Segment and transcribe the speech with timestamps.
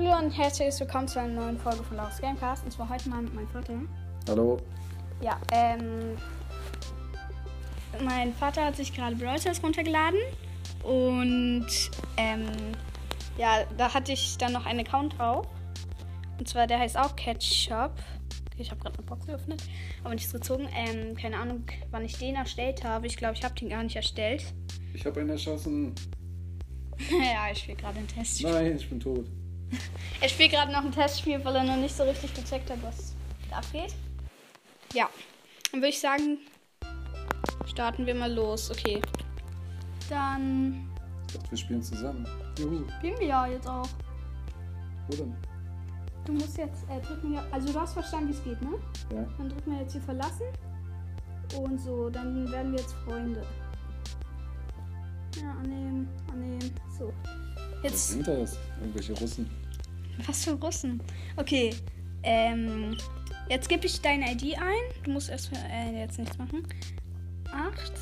[0.00, 2.64] Hallo und herzlich willkommen zu einer neuen Folge von Laus Gamecast.
[2.64, 3.80] Und zwar heute mal mit meinem Vater.
[4.28, 4.58] Hallo.
[5.20, 6.16] Ja, ähm.
[8.04, 10.20] Mein Vater hat sich gerade Brawl Stars runtergeladen.
[10.84, 11.66] Und,
[12.16, 12.46] ähm.
[13.38, 15.48] Ja, da hatte ich dann noch einen Account drauf.
[16.38, 17.90] Und zwar, der heißt auch Catshop.
[18.52, 19.64] Okay, ich habe gerade eine Box geöffnet,
[20.04, 20.68] aber nichts gezogen.
[20.76, 23.08] Ähm, keine Ahnung, wann ich den erstellt habe.
[23.08, 24.44] Ich glaube, ich habe den gar nicht erstellt.
[24.94, 25.92] Ich habe einen erschossen.
[27.10, 28.48] ja, ich spiele gerade ein Testspiel.
[28.48, 29.26] Nein, ich bin tot.
[30.20, 33.14] Er spielt gerade noch ein Testspiel, weil er noch nicht so richtig gecheckt hat, was
[33.48, 33.94] da abgeht.
[34.92, 35.08] Ja,
[35.70, 36.38] dann würde ich sagen,
[37.66, 38.70] starten wir mal los.
[38.70, 39.00] Okay.
[40.08, 40.90] Dann
[41.50, 42.26] Wir spielen zusammen.
[42.58, 42.84] Juhu.
[42.98, 43.88] spielen wir ja jetzt auch.
[45.08, 45.36] Wo denn?
[46.24, 48.70] Du musst jetzt äh, drücken, also du hast verstanden, wie es geht, ne?
[49.14, 49.24] Ja.
[49.38, 50.46] Dann drücken wir jetzt hier verlassen.
[51.56, 53.42] Und so, dann werden wir jetzt Freunde.
[55.40, 56.74] Ja, annehmen, annehmen.
[56.98, 57.12] So.
[57.82, 58.58] Was Jetzt sind das?
[58.80, 59.48] Irgendwelche Russen.
[60.26, 61.00] Was für Russen?
[61.36, 61.74] Okay.
[62.24, 62.96] Ähm,
[63.48, 65.04] jetzt gebe ich deine ID ein.
[65.04, 66.66] Du musst erst äh, jetzt nichts machen.
[67.52, 67.92] 8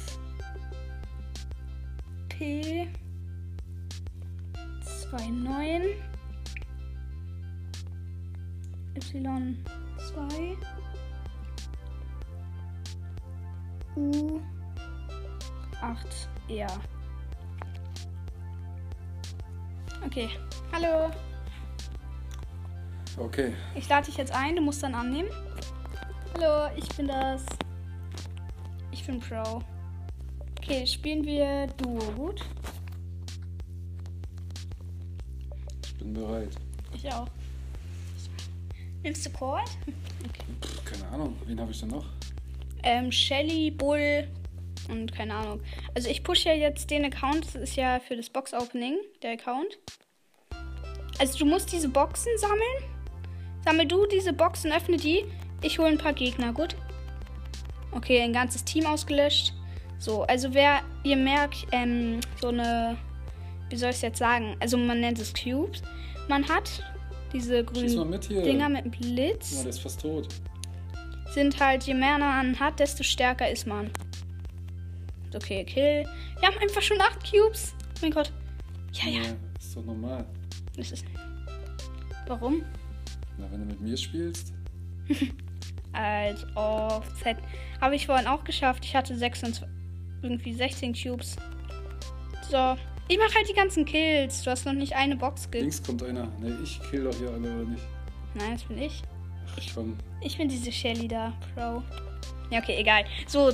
[2.31, 2.89] P
[5.13, 5.97] 29
[8.97, 9.65] Y
[9.99, 10.57] 2
[13.97, 14.41] U
[15.81, 16.81] 8 R.
[20.07, 20.29] Okay.
[20.73, 21.11] Hallo.
[23.19, 23.53] Okay.
[23.75, 25.29] Ich lade dich jetzt ein, du musst dann annehmen.
[26.35, 27.45] Hallo, ich bin das.
[28.93, 29.63] Ich bin Pro.
[30.59, 32.41] Okay, spielen wir Duo, gut?
[35.83, 36.55] Ich bin bereit.
[36.95, 37.27] Ich auch.
[39.03, 39.69] Nimmst du Cold?
[40.63, 41.37] Pff, keine Ahnung.
[41.47, 42.07] Wen habe ich denn noch?
[42.85, 44.29] Ähm, Shelly, Bull
[44.89, 45.61] und keine Ahnung.
[45.95, 49.79] Also ich pushe ja jetzt den Account, das ist ja für das Box-Opening, der Account.
[51.19, 52.93] Also du musst diese Boxen sammeln.
[53.65, 55.25] Sammel du diese Boxen, öffne die.
[55.63, 56.77] Ich hole ein paar Gegner, gut?
[57.93, 59.55] Okay, ein ganzes Team ausgelöscht.
[59.99, 62.97] So, also wer, ihr merkt, ähm, so eine,
[63.71, 64.57] wie soll ich es jetzt sagen?
[64.61, 65.83] Also man nennt es Cubes.
[66.29, 66.83] Man hat
[67.33, 68.29] diese grünen mit.
[68.29, 70.29] Dinger mit Blitz der ist fast tot.
[71.31, 73.91] sind halt, je mehr man hat, desto stärker ist man.
[75.37, 76.05] Okay, Kill.
[76.41, 77.75] Wir haben einfach schon 8 Cubes.
[77.79, 78.33] Oh mein Gott.
[78.93, 79.21] Ja, ja.
[79.59, 80.25] ist doch normal.
[80.77, 81.05] Das ist.
[82.27, 82.65] Warum?
[83.37, 84.55] Na, wenn du mit mir spielst.
[85.93, 87.37] Als auf Z.
[87.81, 88.85] Habe ich vorhin auch geschafft.
[88.85, 89.65] Ich hatte 26,
[90.23, 91.37] irgendwie 16 Cubes.
[92.51, 92.77] So.
[93.09, 94.43] Ich mache halt die ganzen Kills.
[94.43, 95.61] Du hast noch nicht eine Box ge.
[95.61, 96.27] Links kommt einer.
[96.41, 97.85] Ne, ich kill doch hier alle, oder nicht?
[98.35, 99.03] Nein, das bin ich.
[99.47, 99.97] Ach komm.
[100.21, 101.83] Ich bin diese Shelly da, Pro.
[102.51, 103.05] Ja, okay, egal.
[103.27, 103.53] So,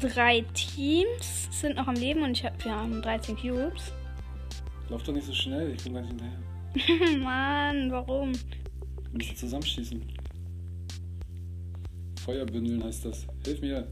[0.00, 3.92] drei Teams sind noch am Leben und ich hab, wir haben 13 Cubes.
[4.88, 5.72] Lauf doch nicht so schnell.
[5.72, 7.18] Ich komm gleich hinterher.
[7.18, 8.32] Mann, warum?
[8.32, 10.02] Wir müssen zusammenschießen.
[12.24, 13.26] Feuerbündeln heißt das.
[13.44, 13.86] Hilf mir.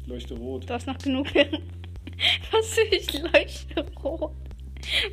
[0.00, 0.68] Ich leuchte rot.
[0.68, 1.26] Du hast noch genug.
[2.50, 4.32] Was ich leuchte rot.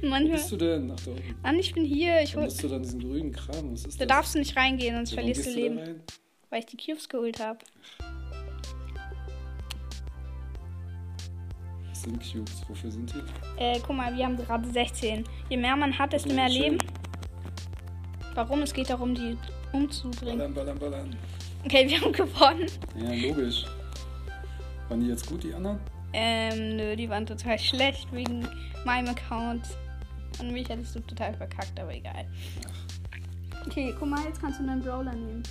[0.02, 0.38] Wo Manchmal.
[0.38, 0.92] bist du denn?
[0.92, 1.36] Ach, da unten.
[1.42, 2.22] Mann, ich bin hier.
[2.22, 3.76] Ich Wo hol, bist du dann diesen grünen Kram?
[3.76, 4.08] Da das?
[4.08, 6.02] darfst du nicht reingehen, sonst warum verlierst du Leben.
[6.50, 7.60] Weil ich die Cubes geholt habe.
[12.04, 12.62] Was sind Cubes?
[12.68, 13.62] Wofür sind die?
[13.62, 15.24] Äh, guck mal, wir haben gerade 16.
[15.50, 16.50] Je mehr man hat, desto mehr.
[16.50, 16.78] Leben.
[18.36, 18.62] Warum?
[18.64, 19.38] Es geht darum, die
[19.72, 20.38] umzubringen.
[20.54, 21.16] Ballern, ballern, ballern.
[21.64, 22.66] Okay, wir haben gewonnen.
[22.98, 23.66] Ja, logisch.
[24.90, 25.80] Waren die jetzt gut, die anderen?
[26.12, 28.48] Ähm, nö, die waren total schlecht wegen
[28.86, 29.64] meinem Account.
[30.40, 32.26] Und mich hättest du total verkackt, aber egal.
[33.66, 35.44] Okay, guck mal, jetzt kannst du einen Brawler nehmen.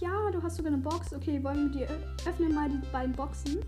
[0.00, 1.12] Ja, du hast sogar eine Box.
[1.12, 3.58] Okay, wollen wir dir ö- öffnen mal die beiden Boxen?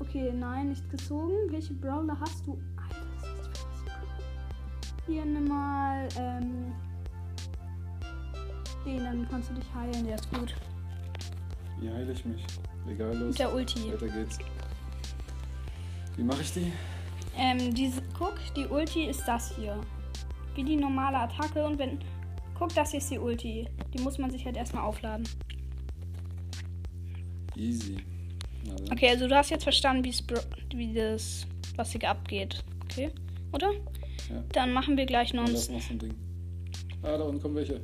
[0.00, 1.34] Okay, nein, nicht gezogen.
[1.50, 2.58] Welche Brawler hast du?
[2.76, 5.06] Alter, was ist das für was?
[5.06, 6.72] Hier, nimm mal, ähm,
[8.84, 10.54] den, dann kannst du dich heilen, der ist gut.
[11.80, 12.44] Wie heile ich mich?
[12.88, 13.28] Egal, los.
[13.28, 13.92] Mit der Ulti.
[13.92, 14.38] Weiter geht's.
[16.16, 16.72] Wie mache ich die?
[17.36, 19.80] Ähm, diese, guck, die Ulti ist das hier.
[20.54, 21.98] Wie die normale Attacke und wenn.
[22.58, 23.68] Guck, das hier ist die Ulti.
[23.94, 25.28] Die muss man sich halt erstmal aufladen.
[27.54, 27.98] Easy.
[28.68, 28.92] Dann.
[28.92, 32.64] Okay, also du hast jetzt verstanden, wie das, was hier abgeht.
[32.84, 33.10] Okay?
[33.52, 33.72] Oder?
[34.30, 34.44] Ja.
[34.52, 35.54] Dann machen wir gleich noch ein.
[35.54, 36.14] ist noch so ein Ding.
[37.02, 37.80] Ah, da unten kommen welche.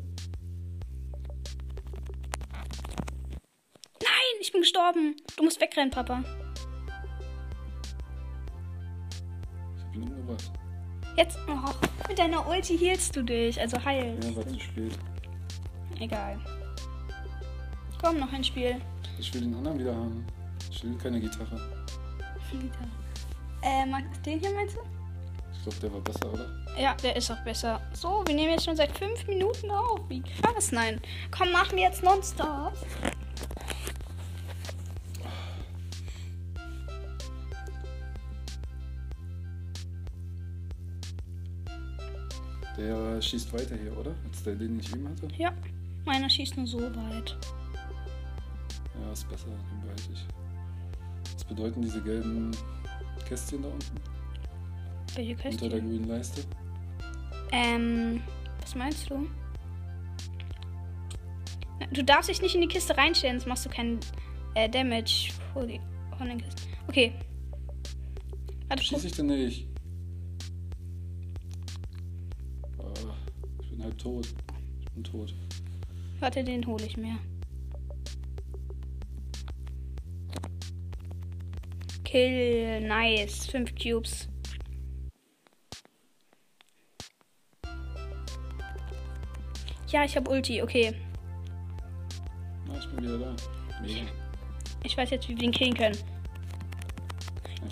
[4.02, 5.16] Nein, ich bin gestorben.
[5.36, 6.22] Du musst wegrennen, Papa.
[9.76, 10.52] Ich hab ihn umgebracht.
[11.16, 11.38] Jetzt.
[11.48, 13.60] Oh, mit deiner Ulti healst du dich.
[13.60, 14.28] Also heilst.
[14.28, 14.98] Ja, war zu spät.
[16.00, 16.38] Egal.
[18.02, 18.76] Komm, noch ein Spiel.
[19.18, 20.26] Ich will den anderen wieder haben.
[20.84, 21.58] Ich will keine Gitarre.
[22.50, 22.90] Gitarre.
[23.62, 24.80] Äh, mag- den hier meinst du?
[25.50, 26.46] Ich glaube, der war besser, oder?
[26.78, 27.80] Ja, der ist auch besser.
[27.94, 30.00] So, wir nehmen jetzt schon seit fünf Minuten auf.
[30.10, 31.00] Wie krass, nein.
[31.30, 32.74] Komm, machen wir jetzt nonstop.
[42.76, 44.14] Der schießt weiter hier, oder?
[44.28, 45.28] Als der, den ich eben hatte.
[45.38, 45.52] Ja,
[46.04, 47.36] meiner schießt nur so weit.
[49.00, 50.26] Ja, ist besser, den behalte ich.
[51.44, 52.50] Was bedeuten diese gelben
[53.28, 54.00] Kästchen da unten?
[55.14, 56.42] Welche Unter der grünen Leiste?
[57.52, 58.22] Ähm,
[58.60, 59.28] was meinst du?
[61.92, 64.00] Du darfst dich nicht in die Kiste reinstellen, sonst machst du keinen
[64.54, 66.62] äh, Damage von den Kisten.
[66.88, 67.12] Okay.
[68.68, 68.82] Warte.
[68.82, 69.68] Schieß ich denn nicht?
[72.78, 73.14] Ah,
[73.60, 74.34] ich bin halb tot.
[74.80, 75.34] Ich bin tot.
[76.20, 77.18] Warte, den hole ich mir.
[82.14, 83.44] Kill, nice.
[83.48, 84.28] Fünf Cubes.
[89.88, 90.94] Ja, ich habe Ulti, okay.
[92.68, 93.36] Na, ich bin wieder da.
[93.82, 94.06] Mega.
[94.84, 95.98] Ich weiß jetzt, wie wir den killen können.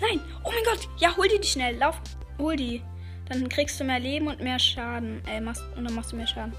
[0.01, 0.19] Nein!
[0.43, 0.89] Oh mein Gott!
[0.97, 1.77] Ja, hol die die schnell.
[1.77, 2.01] Lauf.
[2.37, 2.81] Hol die.
[3.29, 5.21] Dann kriegst du mehr Leben und mehr Schaden.
[5.25, 6.53] Äh, machst, und dann machst du mehr Schaden.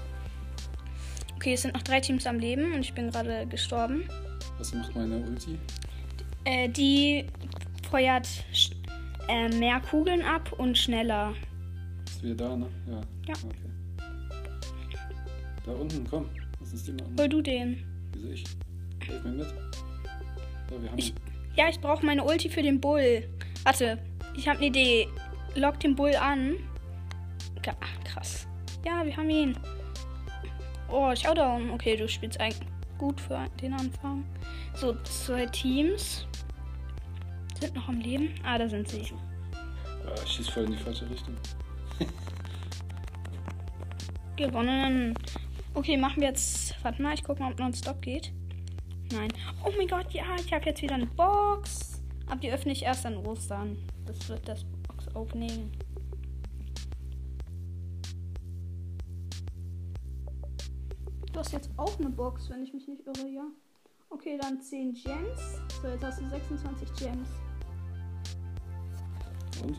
[1.35, 4.09] Okay, es sind noch drei Teams am Leben und ich bin gerade gestorben.
[4.57, 5.59] Was macht meine Ulti?
[6.45, 7.27] Äh, die
[7.95, 8.27] feuert
[9.29, 11.33] äh, mehr Kugeln ab und schneller.
[12.05, 12.67] Ist wieder da, ne?
[12.87, 13.01] Ja.
[13.27, 13.33] Ja.
[13.45, 14.09] Okay.
[15.65, 16.29] Da unten, komm.
[16.59, 17.85] Lass uns die mal Hol du den.
[18.11, 18.43] Wieso ich?
[19.01, 19.47] Hilf mir mit.
[19.47, 21.15] Ja, wir haben Ich- ihn.
[21.55, 23.23] Ja, ich brauche meine Ulti für den Bull.
[23.63, 23.97] Warte,
[24.35, 25.07] ich habe eine Idee.
[25.55, 26.55] Lock den Bull an.
[27.65, 28.45] Ach, krass.
[28.85, 29.57] Ja, wir haben ihn.
[30.91, 31.69] Oh, Showdown.
[31.69, 32.59] Okay, du spielst eigentlich
[32.97, 34.25] gut für den Anfang.
[34.75, 36.27] So, zwei Teams.
[37.65, 38.29] Sind noch am Leben.
[38.43, 39.11] Ah, da sind sie.
[40.05, 41.33] Ah, ich schieß voll in die falsche Richtung.
[44.35, 45.15] Gewonnen.
[45.73, 46.75] Okay, machen wir jetzt.
[46.83, 48.31] Warte mal, ich gucke mal, ob nonstop geht.
[49.11, 49.29] Nein.
[49.63, 52.03] Oh mein Gott, ja, ich habe jetzt wieder eine Box.
[52.27, 53.77] Aber die öffne ich erst an Ostern.
[54.05, 55.71] Das wird das Box-Opening.
[61.33, 63.47] Du hast jetzt auch eine Box, wenn ich mich nicht irre, ja?
[64.11, 65.61] Okay, dann 10 Gems.
[65.81, 67.29] So, jetzt hast du 26 Gems.
[69.63, 69.77] Und?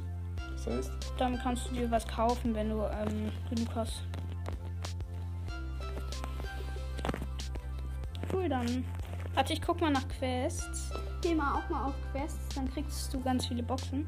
[0.57, 4.03] Das heißt, Dann kannst du dir was kaufen, wenn du ähm, genug hast.
[8.33, 8.85] Cool, dann.
[9.35, 10.91] Warte, ich guck mal nach Quests.
[11.23, 14.07] Geh mal auch mal auf Quests, dann kriegst du ganz viele Boxen.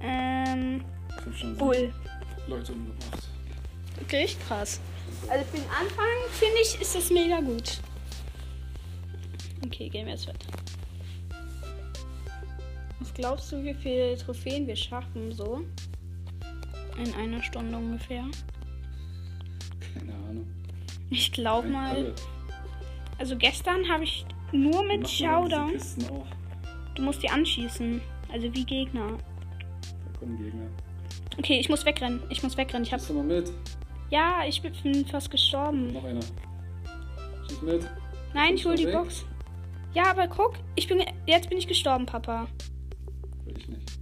[0.00, 1.92] Ähm, ich hab schon Bull.
[2.46, 3.28] Leute umgebracht.
[3.98, 4.80] Wirklich krass.
[5.28, 7.80] Also für den Anfang finde ich, ist das mega gut.
[9.64, 10.46] Okay, gehen wir jetzt weiter.
[13.16, 15.62] Glaubst du, wie viele Trophäen wir schaffen so?
[17.02, 18.24] In einer Stunde ungefähr.
[19.94, 20.46] Keine Ahnung.
[21.08, 21.96] Ich glaube mal.
[21.96, 22.14] Alle.
[23.18, 25.72] Also gestern habe ich nur mit denn Showdown.
[26.94, 28.02] Du musst die anschießen.
[28.30, 29.16] Also wie Gegner.
[29.16, 30.66] Da kommen Gegner.
[31.38, 32.22] Okay, ich muss wegrennen.
[32.28, 32.84] Ich muss wegrennen.
[32.84, 33.00] Ich hab.
[33.00, 33.50] Schieß doch mal mit.
[34.10, 35.94] Ja, ich bin fast gestorben.
[35.94, 36.20] Noch einer.
[37.48, 37.88] Schieß mit.
[38.34, 38.92] Nein, ich hol die Weg.
[38.92, 39.24] Box.
[39.94, 42.46] Ja, aber guck, ich bin jetzt bin ich gestorben, Papa.
[43.46, 43.98] Will ich nicht.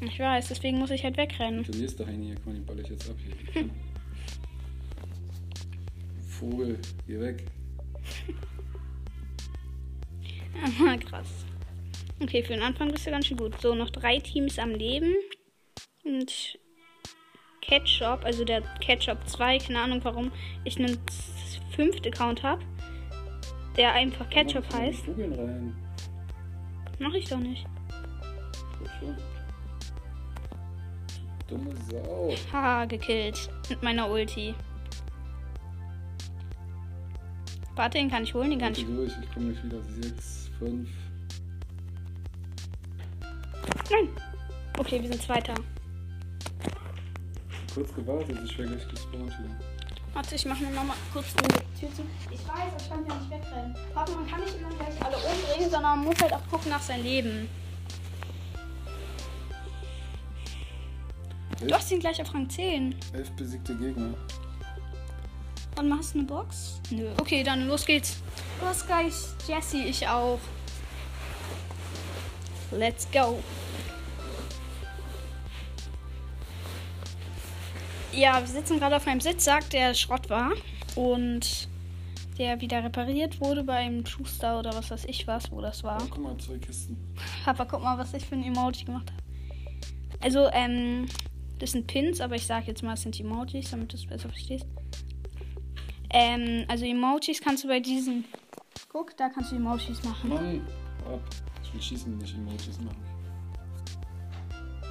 [0.00, 1.64] Ich weiß, deswegen muss ich halt wegrennen.
[1.64, 3.34] Der nächste Heini hier, mal, den ball ich jetzt ab hier.
[6.28, 7.46] Vogel, geh weg.
[10.62, 11.46] Aha, krass.
[12.20, 13.60] Okay, für den Anfang bist du ganz schön gut.
[13.60, 15.14] So, noch drei Teams am Leben.
[16.04, 16.58] Und
[17.62, 20.30] Ketchup, also der Ketchup 2, keine Ahnung warum
[20.64, 20.98] ich einen
[21.70, 22.62] fünften Account habe.
[23.76, 25.04] Der einfach Ketchup heißt.
[26.98, 27.66] Mach ich doch nicht.
[31.48, 32.34] Dumme Sau.
[32.52, 33.48] Haha, gekillt.
[33.68, 34.54] Mit meiner Ulti.
[37.76, 38.86] Warte, den kann ich holen, den kann Warte ich.
[38.86, 39.82] durch, ich komme gleich wieder.
[40.02, 40.88] 6, 5.
[43.90, 44.08] Nein!
[44.78, 45.54] Okay, wir sind Zweiter.
[47.74, 49.56] Kurz gewartet, ich wäre gleich gespawnt wieder.
[50.14, 51.42] Warte, ich mache mir nochmal kurz die
[51.78, 52.02] Tür zu.
[52.30, 53.76] Ich weiß, ich kann ja nicht wegrennen.
[53.92, 56.80] Warte, man kann nicht immer gleich alle umbringen, sondern man muss halt auch gucken nach
[56.80, 57.48] seinem Leben.
[61.60, 62.94] Du hast ihn gleich auf Rang 10.
[63.14, 64.14] Elf besiegte Gegner.
[65.78, 66.80] Und machst du eine Box?
[66.90, 67.08] Nö.
[67.20, 68.22] Okay, dann los geht's.
[68.60, 69.12] Du hast gleich
[69.46, 70.38] Jesse, ich auch.
[72.70, 73.38] Let's go.
[78.12, 80.52] Ja, wir sitzen gerade auf einem Sitzsack, der Schrott war.
[80.94, 81.68] Und
[82.38, 86.02] der wieder repariert wurde beim Schuster oder was weiß ich was, wo das war.
[86.02, 86.96] Oh, guck mal, zwei Kisten.
[87.44, 89.22] Papa, guck mal, was ich für ein Emoji gemacht habe.
[90.20, 91.06] Also, ähm,
[91.58, 94.28] das sind Pins, aber ich sage jetzt mal, es sind Emojis, damit du es besser
[94.28, 94.66] verstehst.
[96.10, 98.24] Ähm, also Emojis kannst du bei diesen.
[98.88, 100.30] Guck, da kannst du Emojis machen.
[100.30, 100.66] Mann,
[101.06, 101.20] ab.
[101.62, 103.02] Ich will schießen, nicht Emojis machen.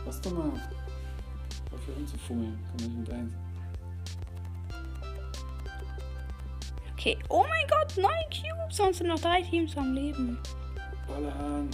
[0.06, 0.52] Lass doch mal.
[1.72, 2.60] Hör für rumzufummeln.
[2.70, 3.34] Komm nicht mit eins.
[6.94, 10.40] Okay, oh mein Gott, neun Cubes, sonst sind noch drei Teams am Leben.
[11.08, 11.70] Ballerhahn.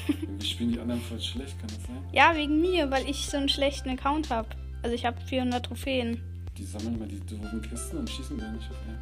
[0.08, 2.04] Irgendwie spielen die anderen voll schlecht, kann das sein?
[2.12, 4.48] Ja, wegen mir, weil ich so einen schlechten Account habe.
[4.82, 6.20] Also ich habe 400 Trophäen.
[6.56, 9.00] Die sammeln immer die doofen Kisten und schießen gar nicht auf einen.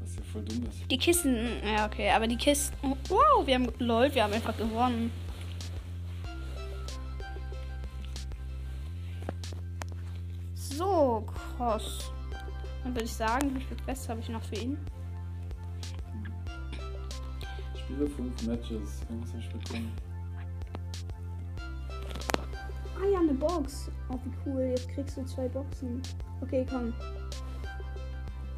[0.00, 0.90] Was ja voll dumm ist.
[0.90, 4.56] Die Kisten, ja okay, aber die Kisten, oh, wow, wir haben, lol, wir haben einfach
[4.56, 5.10] gewonnen.
[10.54, 12.12] So, krass.
[12.82, 14.76] Dann würde ich sagen, wie viel Quests habe ich noch für ihn?
[17.86, 19.00] Spiele 5 Matches.
[19.08, 19.92] Irgendwas hab ich bekommen.
[23.00, 23.90] Ah ja, eine Box.
[24.08, 24.62] Oh, wie cool.
[24.62, 26.02] Jetzt kriegst du zwei Boxen.
[26.40, 26.92] Okay, komm.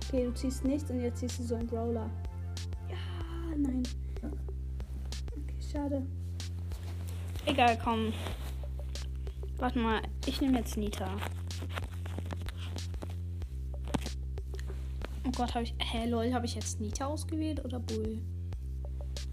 [0.07, 2.09] Okay, du ziehst nichts und jetzt ziehst du so einen Brawler.
[2.89, 2.97] Ja,
[3.55, 3.83] nein.
[4.23, 6.07] Okay, schade.
[7.45, 8.15] Egal, komm.
[9.59, 11.11] Warte mal, ich nehme jetzt Nita.
[15.27, 15.75] Oh Gott, habe ich.
[15.79, 18.23] Hä, lol, habe ich jetzt Nita ausgewählt oder Bull?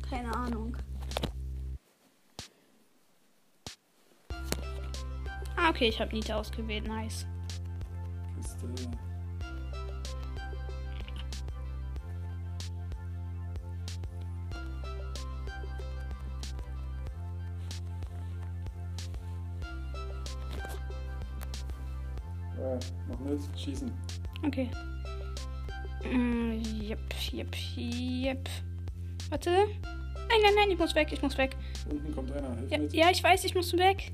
[0.09, 0.77] Keine Ahnung.
[5.57, 6.87] Ah, okay, ich habe Nita ausgewählt.
[6.87, 7.25] Nice.
[8.37, 8.67] Kiste.
[23.07, 23.59] Noch nicht.
[23.59, 23.91] Schießen.
[24.45, 24.69] Okay.
[26.03, 28.49] Mm, Yep, yep, yep.
[29.29, 29.67] Warte.
[30.27, 31.55] Nein, nein, nein, ich muss weg, ich muss weg.
[31.89, 32.57] Unten kommt einer.
[32.69, 34.11] Ja, ja ich weiß, ich muss weg.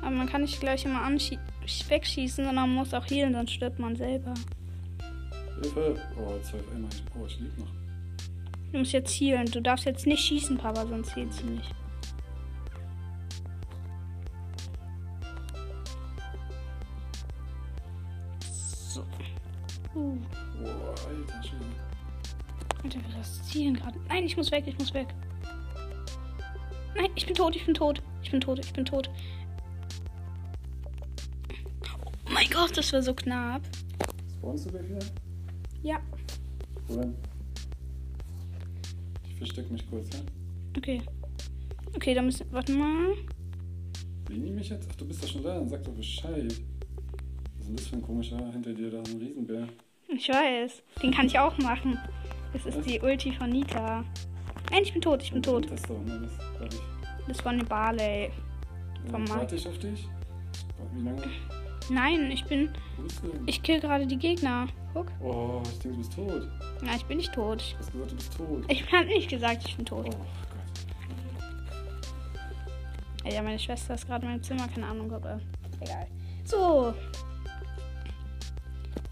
[0.00, 1.02] Aber man kann nicht gleich immer
[1.88, 4.34] wegschießen, sondern man muss auch healen, sonst stirbt man selber.
[5.60, 6.00] Hilfe.
[6.16, 6.90] Oh, zwei auf einmal.
[7.20, 7.66] Oh, ich lieb noch.
[8.72, 9.46] Du musst jetzt healen.
[9.50, 11.74] Du darfst jetzt nicht schießen, Papa, sonst healst du nicht.
[23.92, 24.08] Gerade.
[24.08, 25.08] Nein, ich muss weg, ich muss weg.
[26.96, 28.02] Nein, ich bin tot, ich bin tot.
[28.22, 29.10] Ich bin tot, ich bin tot.
[32.26, 33.62] Oh mein Gott, das war so knapp.
[34.38, 35.06] Spawnst du gleich wieder?
[35.82, 36.00] Ja,
[36.96, 37.14] denn?
[39.28, 40.20] Ich versteck mich kurz, ja?
[40.76, 41.02] okay.
[41.94, 42.46] Okay, dann müssen.
[42.50, 43.14] Warte mal.
[44.28, 44.88] Sehen die mich jetzt?
[44.90, 46.54] Ach, du bist ja schon da, dann sag doch Bescheid.
[47.56, 49.68] Was ist denn das für ein komischer hinter dir da, ein Riesenbär?
[50.08, 50.82] Ich weiß.
[51.02, 51.98] Den kann ich auch machen.
[52.52, 52.84] Das ist Was?
[52.86, 54.04] die Ulti von Nita.
[54.70, 55.70] Nein, ich bin tot, ich bin tot.
[55.70, 56.28] Das doch, ne?
[56.58, 56.80] Das ich.
[57.28, 58.30] Das war eine Barley.
[59.10, 59.38] Komm mal.
[59.38, 60.08] warte ich auf dich?
[60.94, 61.22] Wie lange?
[61.90, 62.70] Nein, ich bin.
[63.46, 64.68] Ich kill gerade die Gegner.
[64.94, 65.06] Guck.
[65.22, 66.48] Oh, ich denke, du bist tot.
[66.84, 67.60] Ja, ich bin nicht tot.
[67.60, 68.64] Du hast gesagt, du bist tot.
[68.68, 70.06] Ich habe nicht gesagt, ich bin tot.
[70.06, 70.26] Oh Gott.
[73.24, 75.40] Ey, Ja, meine Schwester ist gerade in meinem Zimmer, keine Ahnung, ob er.
[75.80, 76.06] Egal.
[76.44, 76.94] So.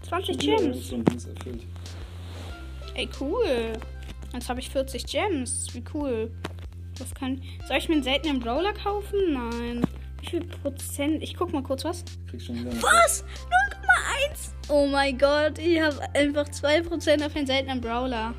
[0.03, 1.27] 20 Schon wieder Gems.
[2.99, 3.71] Ey, cool.
[4.33, 5.67] Jetzt habe ich 40 Gems.
[5.73, 6.29] Wie cool.
[6.97, 7.41] Was kann.
[7.65, 9.17] Soll ich mir einen seltenen Brawler kaufen?
[9.31, 9.87] Nein.
[10.19, 11.23] Wie viel Prozent?
[11.23, 12.03] Ich guck mal kurz was.
[12.29, 13.23] Kriegst schon wieder Was?
[14.33, 14.51] 0,1?
[14.67, 18.33] Oh mein Gott, ich habe einfach 2% auf den seltenen Brawler.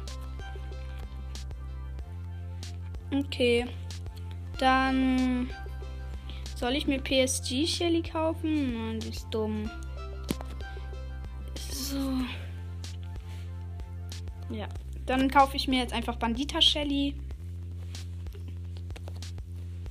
[3.11, 3.65] Okay.
[4.59, 5.49] Dann.
[6.55, 8.75] Soll ich mir PSG Shelly kaufen?
[8.75, 9.71] Nein, die ist dumm.
[11.71, 11.97] So.
[14.51, 14.69] Ja.
[15.07, 17.15] Dann kaufe ich mir jetzt einfach Bandita Shelly.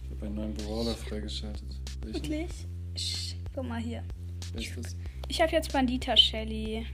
[0.03, 1.63] Ich habe einen neuen Brawler freigeschaltet.
[2.01, 2.23] Welchen?
[2.23, 2.51] Wirklich?
[2.95, 4.03] Sch, guck mal hier.
[4.53, 4.95] Wer ist das?
[5.27, 6.85] Ich habe jetzt Bandita Shelly.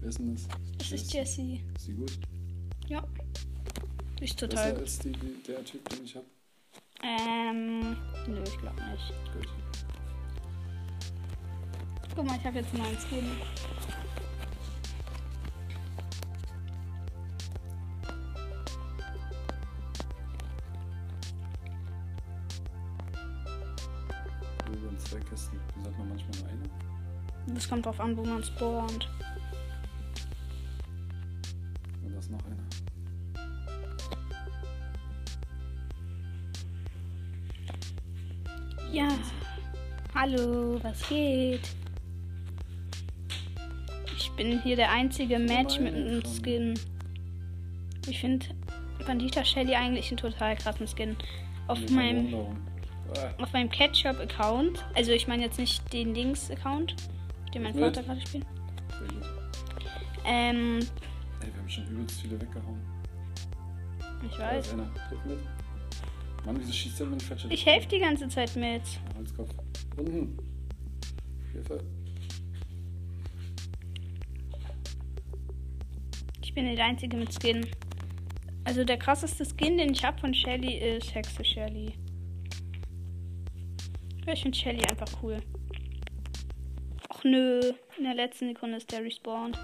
[0.00, 0.48] Wer ist denn das?
[0.78, 1.62] Das ist Jessie.
[1.76, 2.18] Ist die gut?
[2.88, 3.02] Ja.
[4.20, 4.80] Die ist Besser total gut.
[4.82, 6.24] als die, die, der Typ, den ich hab?
[7.02, 9.12] Ähm, nö, ich glaube nicht.
[9.32, 9.48] Gut.
[12.14, 13.30] Guck mal, ich habe jetzt einen neuen Skin.
[27.74, 29.08] Kommt drauf an, wo man spawnt.
[32.04, 32.56] Und da ist noch einer.
[38.92, 39.08] Ja.
[40.14, 41.68] Hallo, was geht?
[44.16, 46.78] Ich bin hier der einzige Match mit einem Skin.
[48.06, 48.46] Ich finde
[49.04, 51.16] Bandita Shelly eigentlich einen total krassen Skin.
[51.66, 52.34] Auf Nee, meinem.
[53.16, 54.84] Ah, auf meinem Ketchup-Account.
[54.94, 56.94] Also ich meine jetzt nicht den Links-Account,
[57.54, 57.74] den mein?
[57.74, 58.46] Vater gerade spielt.
[60.26, 60.78] Ähm,
[61.40, 62.80] Ey, wir haben schon übelst viele weggehauen.
[64.24, 64.74] ich ist weiß.
[64.76, 65.38] mit.
[66.46, 67.50] Mann, wieso schießt der mit dem Fetcher?
[67.50, 68.82] Ich helfe die ganze Zeit mit.
[69.16, 69.50] Holzkopf.
[69.96, 70.36] Unten.
[71.52, 71.82] Hilfe.
[76.42, 77.66] Ich bin der Einzige mit Skin.
[78.64, 81.94] Also der krasseste Skin, den ich habe von Shelly, ist Hexe Shelly.
[84.26, 85.38] Ja, Ich finde Shelly einfach cool.
[87.26, 89.58] Nö, in der letzten Sekunde ist der respawned.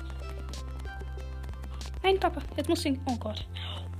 [2.02, 2.98] Nein, Papa, jetzt muss ich.
[3.04, 3.46] Oh Gott.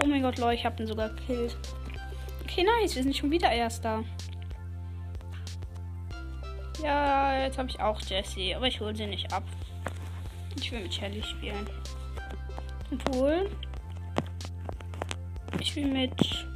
[0.02, 1.55] Oh mein Gott, Leute, ich hab den sogar gekillt.
[2.43, 4.02] Okay, nice, wir sind schon wieder Erster.
[6.83, 9.45] Ja, jetzt habe ich auch Jessie, aber ich hole sie nicht ab.
[10.59, 11.69] Ich will mit Shelly spielen.
[12.90, 13.50] Obwohl.
[15.61, 16.47] Ich will mit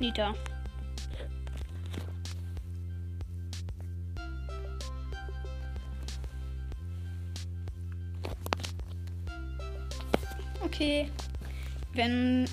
[0.00, 0.34] Nita.
[10.74, 11.08] Okay.
[11.92, 12.46] Wenn.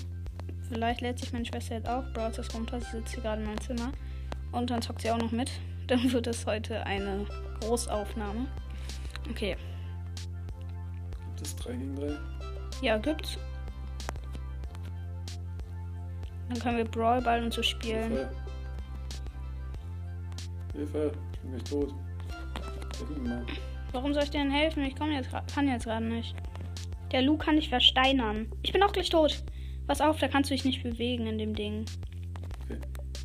[0.68, 2.80] Vielleicht lädt sich meine Schwester jetzt auch Brawl Stars runter.
[2.80, 3.92] Sie sitzt hier gerade in meinem Zimmer.
[4.52, 5.50] Und dann zockt sie auch noch mit.
[5.88, 7.26] Dann wird es heute eine
[7.60, 8.46] Großaufnahme.
[9.28, 9.56] Okay.
[11.34, 12.16] Gibt es 3 gegen 3?
[12.80, 13.36] Ja, gibt's.
[16.48, 18.12] Dann können wir Brawl Ball und so spielen.
[18.12, 18.30] Hilfe.
[20.72, 21.12] Hilfe.
[21.32, 21.94] Ich bin gleich tot.
[23.90, 24.84] Warum soll ich dir denn helfen?
[24.84, 26.34] Ich komm jetzt, kann jetzt gerade nicht.
[27.12, 28.50] Der Lu kann dich versteinern.
[28.62, 29.42] Ich bin auch gleich tot.
[29.86, 31.84] Pass auf, da kannst du dich nicht bewegen in dem Ding.
[32.64, 32.78] Okay.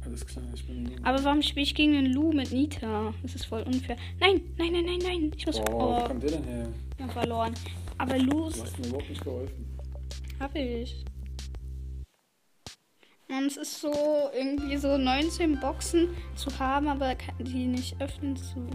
[0.06, 0.92] Alles klar, ich bin.
[1.04, 3.14] Aber warum spiele ich gegen den Lu mit Nita?
[3.22, 3.98] Das ist voll unfair.
[4.20, 5.32] Nein, nein, nein, nein, nein.
[5.36, 5.60] Ich muss.
[5.60, 6.68] Oh, wo kommt der denn her?
[6.98, 7.54] ich hab verloren.
[7.98, 9.78] Aber Lu Du hast mir überhaupt nicht geholfen.
[10.40, 11.04] hab ich.
[13.30, 13.92] Mann, es ist so
[14.34, 18.68] irgendwie so 19 Boxen zu haben, aber die nicht öffnen zu.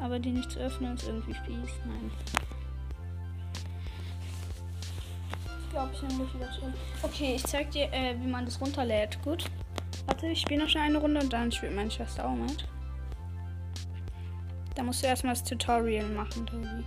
[0.00, 1.70] Aber die nicht zu öffnen ist irgendwie fies.
[1.86, 2.10] Nein.
[5.74, 6.72] Glaube, ich nehme mich wieder zurück.
[7.02, 9.20] Okay, ich zeig dir, äh, wie man das runterlädt.
[9.22, 9.44] Gut.
[10.06, 12.66] Warte, ich spiele noch schnell eine Runde und dann spielt meine Schwester auch mit.
[14.76, 16.84] Da musst du erstmal das Tutorial machen, Tobi.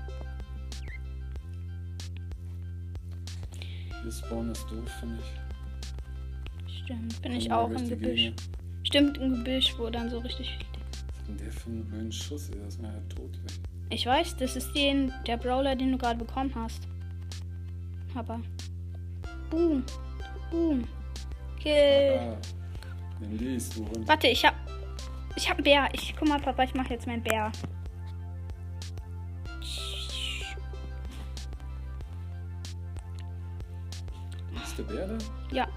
[4.04, 6.73] Hier spawnen ist doof, finde ich.
[6.84, 8.15] Stimmt, bin ich auch im Gebüsch.
[8.15, 8.36] Gegner.
[8.84, 10.65] Stimmt, im Gebüsch, wo dann so richtig viel.
[11.28, 12.50] Denn der für einen Schuss?
[12.50, 13.32] Ist mir halt tot.
[13.89, 13.95] Ey.
[13.95, 16.88] Ich weiß, das ist den, der Brawler, den du gerade bekommen hast.
[18.15, 18.39] Aber.
[19.49, 19.83] Boom.
[20.51, 20.83] Boom.
[21.60, 22.19] Kill.
[22.19, 22.38] Ah.
[23.19, 24.07] Du Hund.
[24.07, 24.55] Warte, ich hab.
[25.36, 25.89] Ich hab einen Bär.
[25.93, 27.51] Ich guck mal, Papa, ich mach jetzt meinen Bär.
[34.63, 35.17] Ist der Bär da?
[35.51, 35.67] Ja,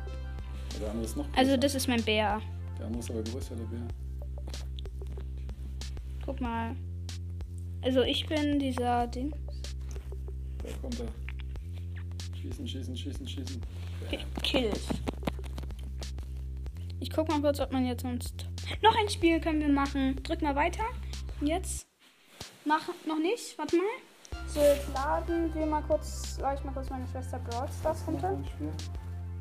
[0.81, 1.39] der andere ist noch größer?
[1.39, 2.41] also das ist mein Bär.
[2.79, 3.89] Der andere ist aber größer, der Bär.
[6.25, 6.75] Guck mal.
[7.83, 9.33] Also ich bin dieser Ding.
[10.63, 11.20] Da kommt er.
[12.41, 13.63] Schießen, schießen, schießen, schießen.
[14.09, 14.87] Ki- Kills.
[17.01, 18.47] Ich guck mal kurz, ob man jetzt sonst.
[18.83, 20.23] Noch ein Spiel können wir machen.
[20.23, 20.85] Drück mal weiter.
[21.41, 21.87] Jetzt.
[22.65, 23.57] Mach noch nicht.
[23.59, 23.85] Warte mal.
[24.47, 26.39] So, jetzt laden wir mal kurz.
[26.41, 28.39] Lade ich mal kurz meine Schwester Brawl Stars runter.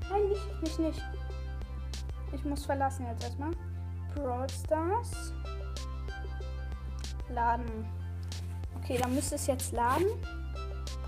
[0.09, 1.01] Nein, nicht, mich nicht.
[2.33, 3.51] Ich muss verlassen jetzt erstmal.
[4.15, 5.33] Brawl Stars.
[7.29, 7.85] Laden.
[8.77, 10.05] Okay, dann müsste es jetzt laden.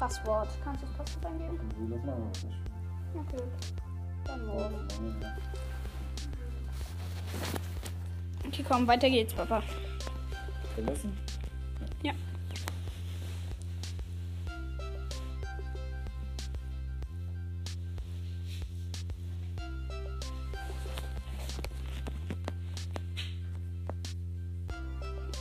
[0.01, 0.47] Passwort.
[0.63, 1.59] Kannst du das Passwort eingeben?
[2.03, 2.55] Mal was spielen.
[3.13, 3.43] Okay.
[4.25, 4.87] Dann morgen.
[8.47, 9.61] Okay, komm, weiter geht's, Papa.
[10.73, 11.15] Verlassen?
[12.01, 12.13] Ja.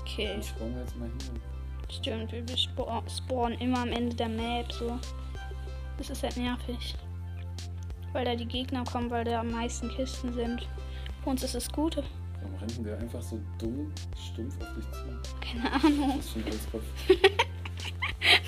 [0.03, 1.50] Okay, Ich mir jetzt mal hin.
[1.93, 4.99] Stimmt, wir spa- spawnen immer am Ende der Map so.
[5.99, 6.95] Das ist halt nervig.
[8.13, 10.67] Weil da die Gegner kommen, weil da am meisten Kisten sind.
[11.23, 11.97] Für uns ist es gut.
[11.97, 13.93] Warum rennt der einfach so dumm,
[14.33, 15.41] stumpf auf dich zu?
[15.41, 16.15] Keine Ahnung.
[16.17, 16.85] Das ist schon Holzkopf.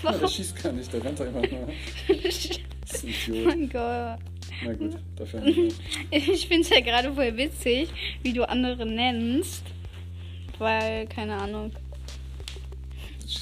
[0.02, 1.68] Ja, der schießt gar nicht, der rennt einfach nur.
[2.08, 3.46] Das ist ein oh Idiot.
[3.46, 4.18] mein Gott.
[4.64, 5.72] Na gut, dafür haben wir.
[6.10, 7.88] Ich finde es ja gerade voll witzig,
[8.22, 9.62] wie du andere nennst.
[10.58, 11.72] Weil, keine Ahnung.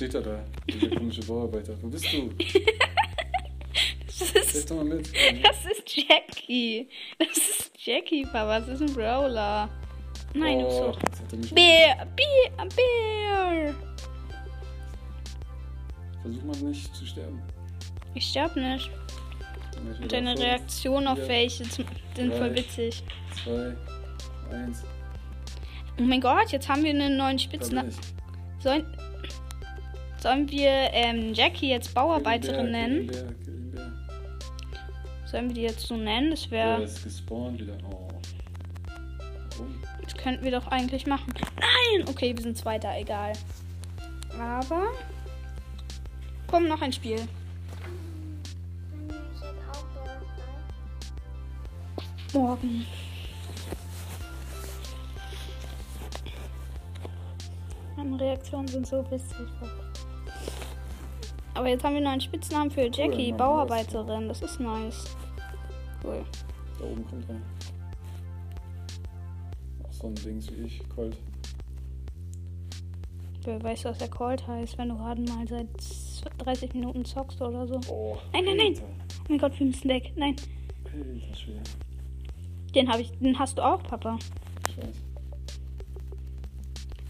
[0.00, 1.74] Steht er da, dieser komische Bauarbeiter.
[1.82, 2.30] Wo bist du?
[4.18, 5.10] Das ist, doch mal mit.
[5.42, 6.88] das ist Jackie.
[7.18, 8.60] Das ist Jackie, Papa.
[8.60, 9.68] Das ist ein Brawler.
[10.32, 13.74] Nein, du bist oh, Bär, Bär, Bär.
[16.22, 17.42] Versuch mal nicht zu sterben.
[18.14, 18.90] Ich sterb nicht.
[20.00, 21.86] Und deine Reaktion auf welche sind
[22.16, 23.02] voll witzig.
[23.44, 23.76] Zwei,
[24.50, 24.82] eins.
[25.98, 27.92] Oh mein Gott, jetzt haben wir einen neuen Spitznamen.
[28.60, 28.84] Sollen,
[30.22, 33.10] sollen wir ähm, Jackie jetzt Bauarbeiterin nennen?
[35.26, 36.30] Sollen wir die jetzt so nennen?
[36.30, 36.86] Das wäre.
[37.90, 38.08] Oh.
[40.02, 41.32] Das könnten wir doch eigentlich machen.
[41.60, 42.08] Nein!
[42.08, 43.32] Okay, wir sind Zweiter, egal.
[44.38, 44.88] Aber.
[46.48, 47.20] Komm, noch ein Spiel.
[52.32, 52.86] Morgen.
[57.96, 59.46] Meine Reaktionen sind so witzig.
[61.54, 64.28] Aber jetzt haben wir noch einen Spitznamen für Jackie, Mann, Bauarbeiterin.
[64.28, 65.16] Das ist nice.
[66.04, 66.24] Cool.
[66.78, 67.36] Da oben kommt er.
[69.86, 71.16] Auch so ein Dings wie ich, Colt.
[73.44, 75.68] Du weißt, was der Cold heißt, wenn du gerade mal seit
[76.38, 77.80] 30 Minuten zockst oder so.
[77.88, 78.16] Oh.
[78.32, 78.74] Nein, nein, nein.
[78.78, 80.12] Oh mein Gott, wir müssen weg.
[80.16, 80.36] Nein,
[80.84, 81.60] Alter Schwede.
[82.74, 84.18] den habe ich, den hast du auch, Papa.
[84.68, 85.09] Ich weiß.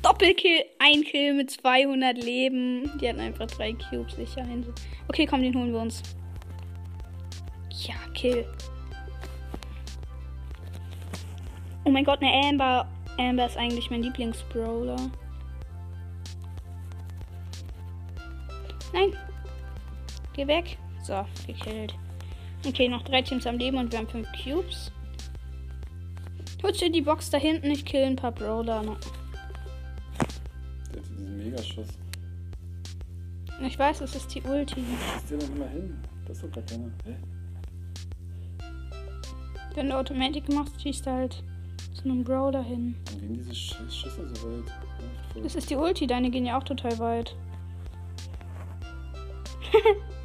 [0.02, 2.90] Doppelkill, ein Kill mit 200 Leben.
[2.98, 4.44] Die hatten einfach drei Cubes sicher.
[4.44, 4.64] hin.
[5.08, 6.02] Okay, komm, den holen wir uns.
[7.70, 8.46] Ja, Kill.
[11.84, 12.88] Oh mein Gott, eine Amber.
[13.18, 14.96] Amber ist eigentlich mein Lieblingsbrawler.
[18.92, 19.16] Nein.
[20.34, 20.78] Geh weg.
[21.02, 21.94] So, gekillt.
[22.66, 24.92] Okay, noch drei Teams am Leben und wir haben fünf Cubes.
[26.62, 28.82] Holst dir die Box da hinten, ich kill ein paar Brawler.
[28.82, 28.98] noch.
[31.30, 31.88] Diesen Megaschuss.
[33.62, 34.80] Ich weiß, es ist die Ulti.
[35.16, 35.98] Ist der denn immer hin?
[36.26, 36.90] Das ist doch gar keiner.
[37.04, 37.16] Hä?
[39.74, 41.44] Wenn du Automatik machst, schießt du halt
[41.94, 42.96] zu einem Brawler hin.
[43.06, 45.44] Warum gehen diese scheiß Schüsse so weit?
[45.44, 47.36] Das ist die Ulti, deine gehen ja auch total weit.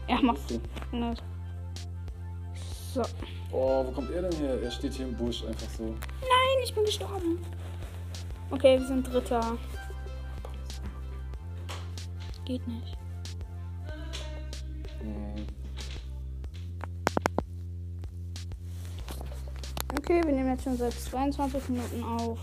[0.09, 0.61] ja, mach Bist du?
[0.91, 1.19] anders.
[2.93, 3.03] So.
[3.51, 4.61] Oh, wo kommt er denn her?
[4.61, 5.83] Er steht hier im Busch einfach so.
[5.83, 7.39] Nein, ich bin gestorben.
[8.49, 9.57] Okay, wir sind Dritter.
[12.45, 12.95] Geht nicht.
[14.99, 15.47] Hm.
[19.97, 22.37] Okay, wir nehmen jetzt schon seit 22 Minuten auf.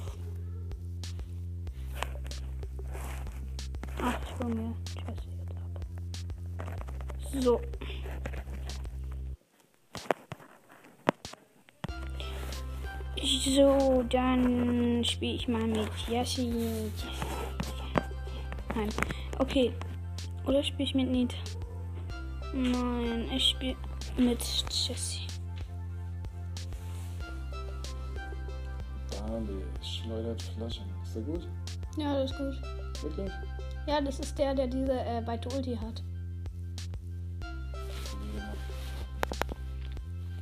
[4.03, 7.41] Ach, ich hol mir Scheiße jetzt ab.
[7.41, 7.61] So.
[13.23, 16.91] So, dann spiele ich mal mit Jessie.
[18.75, 18.89] Nein.
[19.39, 19.73] Okay.
[20.47, 21.37] Oder spiele ich mit Nita?
[22.55, 23.77] Nein, ich spiele
[24.17, 25.27] mit Jessie.
[29.11, 30.85] Dale, schleudert Flaschen.
[31.03, 31.49] Ist der gut?
[31.97, 33.03] Ja, das ist gut.
[33.03, 33.33] Wirklich?
[33.87, 36.03] Ja, das ist der, der diese äh, weite Ulti hat.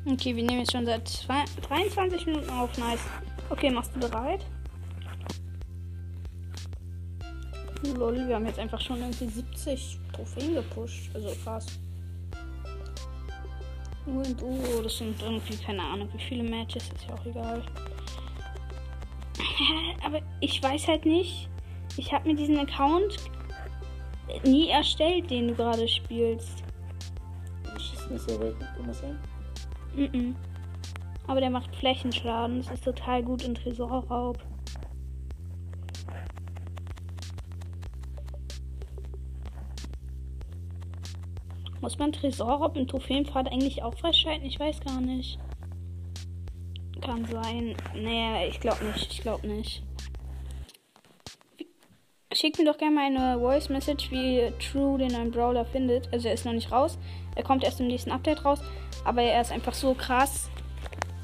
[0.07, 2.77] Okay, wir nehmen jetzt schon seit zwei, 23 Minuten auf.
[2.79, 3.01] Nice.
[3.51, 4.45] Okay, machst du bereit?
[7.83, 11.11] Lol, wir haben jetzt einfach schon irgendwie 70 Trophäen gepusht.
[11.15, 11.67] Also krass.
[14.07, 17.63] Und oh, das sind irgendwie, keine Ahnung, wie viele Matches, ist ja auch egal.
[20.05, 21.49] Aber ich weiß halt nicht.
[21.97, 23.17] Ich habe mir diesen Account
[24.45, 26.63] nie erstellt, den du gerade spielst.
[27.63, 28.55] Wir schießen nicht so ne?
[28.77, 29.19] kann das sein?
[29.95, 30.37] Mhm.
[31.27, 32.63] Aber der macht Flächenschaden.
[32.63, 34.39] Das ist total gut in Tresorraub.
[41.81, 44.47] Muss man Tresorraub im Trophäenpfad eigentlich auch freischalten?
[44.47, 45.39] Ich weiß gar nicht.
[47.01, 47.75] Kann sein.
[47.95, 49.13] Nee, ich glaube nicht.
[49.13, 49.83] Ich glaube nicht.
[52.33, 56.13] Schickt mir doch gerne mal eine Voice Message, wie True den neuen Brawler findet.
[56.13, 56.99] Also er ist noch nicht raus.
[57.35, 58.61] Er kommt erst im nächsten Update raus.
[59.05, 60.51] Aber er ist einfach so krass.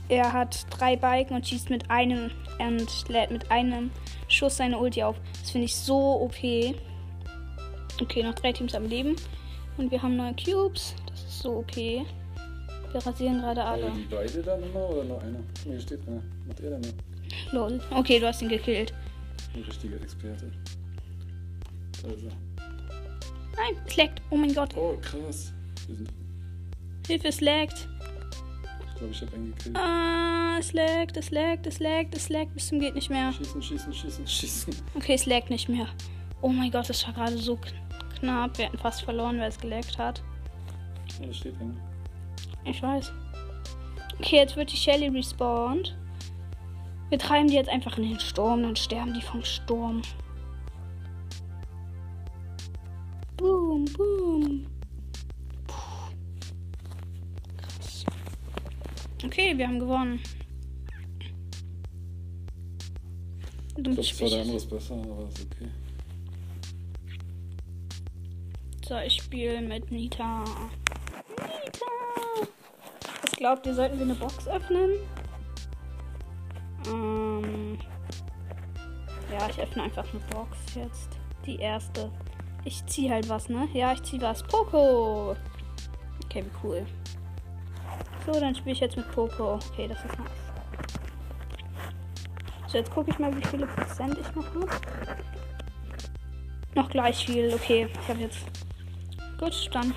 [0.08, 3.90] Er hat drei Balken und schießt mit einem und lädt mit einem
[4.28, 5.16] Schuss seine Ulti auf.
[5.40, 6.36] Das finde ich so OP.
[8.00, 9.16] Okay, noch drei Teams am Leben.
[9.76, 10.94] Und wir haben neue Cubes.
[11.06, 11.76] Das ist so OP.
[11.76, 12.04] Wir
[12.94, 13.86] rasieren gerade alle.
[13.86, 15.40] Äh, die beide dann immer oder nur einer?
[15.64, 16.22] Hier steht einer.
[16.46, 16.80] Macht er denn
[17.52, 17.68] nur?
[17.68, 17.80] Lol.
[17.90, 18.92] Okay, du hast ihn gekillt.
[19.54, 20.50] Ein richtiger Experte.
[22.02, 22.32] Da ist er.
[23.56, 24.22] Nein, es laggt.
[24.30, 24.76] Oh mein Gott.
[24.76, 25.52] Oh, krass.
[27.06, 27.88] Hilfe, es laggt.
[28.92, 29.76] ich glaube, ich habe einen gekillt.
[29.76, 33.32] Ah, es laggt, es laggt, es laggt, es laggt bis zum geht nicht mehr.
[33.32, 34.76] Schießen, schießen, schießen, schießen.
[34.94, 35.86] Okay, es laggt nicht mehr.
[36.42, 37.72] Oh mein Gott, das war gerade so kn-
[38.20, 38.58] knapp.
[38.58, 40.22] Wir hätten fast verloren, weil es gelaggt hat.
[41.20, 41.74] Oh, da steht einer.
[42.64, 43.12] Ich weiß.
[44.18, 45.96] Okay, jetzt wird die Shelly respawned.
[47.10, 50.02] Wir treiben die jetzt einfach in den Sturm, dann sterben die vom Sturm.
[53.36, 54.66] Boom, boom.
[55.66, 56.10] Puh.
[57.56, 58.04] Krass.
[59.24, 60.20] Okay, wir haben gewonnen.
[63.76, 65.68] Du Ich glaube zwar der andere besser, aber ist okay.
[68.88, 70.44] So, ich spiele mit Nita.
[71.40, 72.48] Nita!
[73.20, 74.90] Was glaubt ihr, sollten wir eine Box öffnen?
[76.86, 77.78] Ähm.
[79.32, 81.18] Ja, ich öffne einfach eine Box jetzt.
[81.44, 82.12] Die erste.
[82.64, 83.68] Ich zieh halt was, ne?
[83.72, 84.44] Ja, ich zieh was.
[84.44, 85.34] Poco!
[86.26, 86.86] Okay, wie cool.
[88.24, 89.54] So, dann spiele ich jetzt mit Poco.
[89.54, 90.30] Okay, das ist nice.
[92.68, 94.68] So, jetzt gucke ich mal, wie viele Prozent ich noch habe.
[96.76, 97.52] Noch gleich viel.
[97.52, 98.38] Okay, ich habe jetzt
[99.38, 99.92] Gut, dann.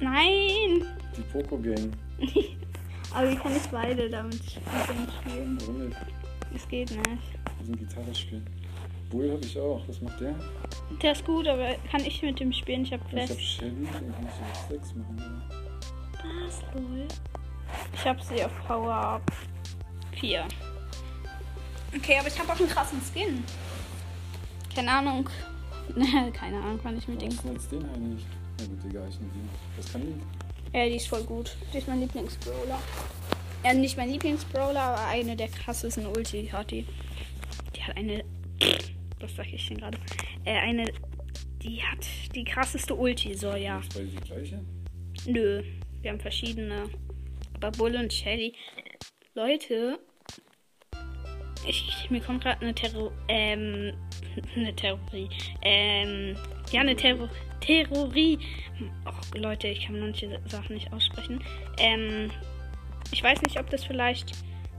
[0.00, 0.86] Nein!
[1.16, 1.92] Die Poco Gang.
[3.14, 5.58] Aber wie kann ich beide damit spielen?
[5.60, 5.96] Warum nicht?
[6.54, 7.06] Es geht nicht.
[7.06, 8.46] Wir sind Gitarre spielen.
[9.10, 9.82] Bull habe ich auch.
[9.86, 10.34] Was macht der?
[11.02, 12.82] Der ist gut, aber kann ich mit dem spielen?
[12.82, 13.40] Ich habe Ich habe.
[13.40, 15.42] Shelly, den kann ich auf 6 machen.
[16.46, 17.08] Was, lol?
[17.94, 19.32] Ich habe sie auf Power Up
[20.18, 20.44] 4.
[21.94, 23.44] Okay, aber ich habe auch einen krassen Skin.
[24.74, 25.28] Keine Ahnung.
[26.32, 27.56] Keine Ahnung, wann ich mit Warum dem.
[27.56, 28.26] ist den einen nicht?
[28.58, 29.32] Na gut, egal, ich nehme.
[29.76, 30.78] Was kann die?
[30.78, 31.56] Ja, die ist voll gut.
[31.72, 32.80] Die ist mein Lieblingsbrawler.
[33.64, 36.86] Ja, nicht mein Lieblingsbrawler, aber eine der krassesten Ulti hat die.
[37.76, 38.24] Die hat eine.
[39.20, 39.98] Was sag ich denn gerade?
[40.44, 40.90] Äh, eine.
[41.62, 42.04] Die hat
[42.34, 43.78] die krasseste Ulti, so ja.
[43.80, 44.64] Ist beide die gleiche?
[45.26, 45.62] Nö,
[46.00, 46.88] wir haben verschiedene.
[47.54, 48.54] Aber Bull und Shelly.
[49.34, 50.00] Leute,
[51.66, 53.12] ich, mir kommt gerade eine Terror.
[53.28, 53.92] Ähm.
[54.56, 55.28] Eine Theorie.
[55.62, 56.36] Ähm.
[56.70, 57.28] Ja, eine Terror.
[57.60, 58.38] Theorie.
[59.06, 61.42] Och, Leute, ich kann manche Sachen nicht aussprechen.
[61.78, 62.30] Ähm.
[63.12, 64.32] Ich weiß nicht, ob das vielleicht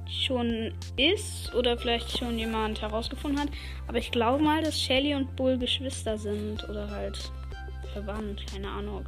[0.09, 3.49] schon ist oder vielleicht schon jemand herausgefunden hat.
[3.87, 7.31] Aber ich glaube mal, dass Shelly und Bull Geschwister sind oder halt
[7.93, 8.43] verwandt.
[8.51, 9.05] Keine Ahnung.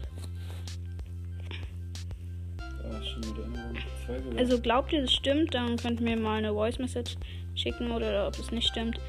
[4.37, 7.15] Also glaubt ihr, das stimmt, dann könnt ihr mir mal eine Voice Message
[7.55, 8.99] schicken oder ob es nicht stimmt.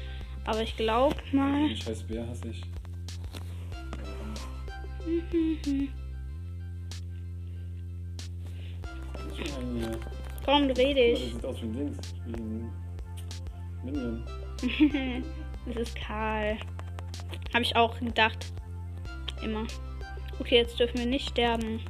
[0.47, 1.67] Aber ich glaube mal.
[1.67, 2.63] Den scheiß Bär hasse ich.
[5.05, 5.89] Ich äh,
[10.45, 12.15] Komm, guck mal, das sieht aus wie ein Dings.
[12.25, 12.71] Wie ein
[13.83, 14.23] Minion.
[15.65, 16.57] Das ist Karl.
[17.53, 18.53] Habe ich auch gedacht.
[19.43, 19.67] Immer.
[20.39, 21.81] Okay, jetzt dürfen wir nicht sterben.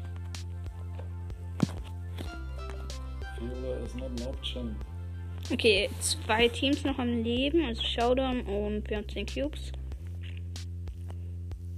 [3.37, 4.75] Failure is not an option.
[5.49, 9.71] Okay, zwei Teams noch am Leben, also Showdown und wir haben 10 Cubes.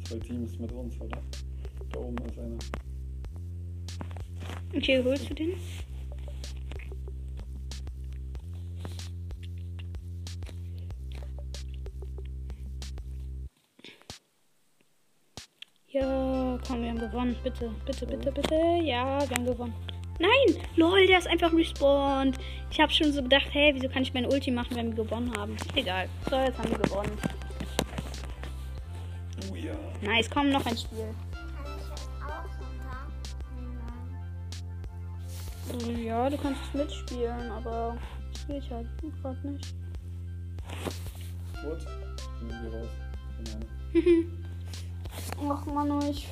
[0.05, 1.21] Zwei Teams mit uns, oder?
[1.91, 2.57] Da oben ist einer.
[4.75, 5.53] Okay, holst du den?
[15.89, 17.35] Ja, komm, wir haben gewonnen.
[17.43, 18.55] Bitte, bitte, bitte, bitte.
[18.83, 19.98] Ja, wir haben gewonnen.
[20.19, 20.61] Nein!
[20.75, 22.37] Lol, der ist einfach respawned.
[22.71, 25.31] Ich habe schon so gedacht, hey, wieso kann ich meine Ulti machen, wenn wir gewonnen
[25.37, 25.55] haben?
[25.75, 26.09] Egal.
[26.29, 27.17] So, jetzt haben wir gewonnen.
[29.49, 29.73] Oh ja.
[30.01, 31.15] Nice, komm, noch ein Spiel.
[31.31, 32.43] Kann ich das auch
[35.73, 36.05] runternehmen?
[36.05, 37.97] Ja, du kannst es mitspielen, aber
[38.33, 38.87] das geht halt
[39.21, 39.73] gerade nicht.
[41.63, 41.85] What?
[42.41, 42.89] Nehmen wir raus.
[43.37, 44.39] Von einer.
[45.53, 46.27] Ach Manu, ich,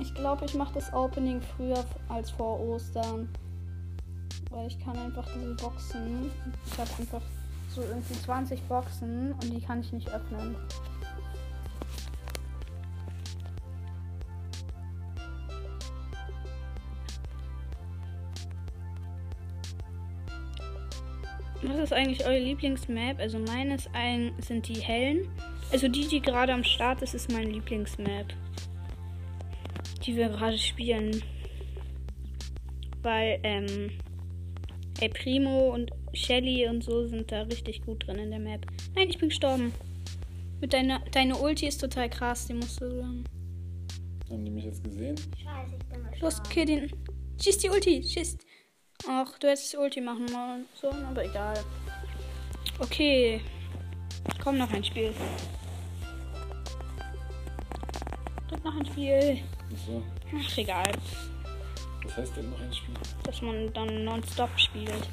[0.00, 3.28] ich glaube, ich mache das Opening früher als vor Ostern.
[4.50, 6.30] Weil ich kann einfach diese Boxen.
[6.66, 7.22] Ich habe einfach
[7.74, 10.56] so irgendwie 20 Boxen und die kann ich nicht öffnen.
[21.62, 23.18] Was ist eigentlich eure Lieblingsmap?
[23.18, 25.28] Also meines ein sind die hellen.
[25.72, 28.26] Also die, die gerade am Start ist, ist meine Lieblingsmap.
[30.08, 31.22] Die wir gerade spielen.
[33.02, 33.90] Weil, ähm,
[35.02, 38.64] El Primo und Shelly und so sind da richtig gut drin in der Map.
[38.94, 39.70] Nein, ich bin gestorben.
[40.62, 43.24] Mit deiner, deine Ulti ist total krass, die musst du dann.
[44.30, 45.14] Haben die mich jetzt gesehen?
[45.36, 46.48] Ich weiß, ich bin Los, gestorben.
[46.48, 46.90] kill den.
[47.42, 48.38] Schieß die Ulti, schieß.
[49.06, 50.64] Ach, du hättest die Ulti machen wollen.
[50.74, 51.62] So, aber egal.
[52.78, 53.42] Okay.
[54.42, 55.12] Komm, noch ein Spiel.
[58.58, 59.38] Drück noch ein Spiel.
[59.86, 60.02] So.
[60.36, 60.92] Ach, egal.
[62.02, 62.94] Was heißt denn noch ein Spiel?
[63.22, 65.08] Dass man dann nonstop spielt.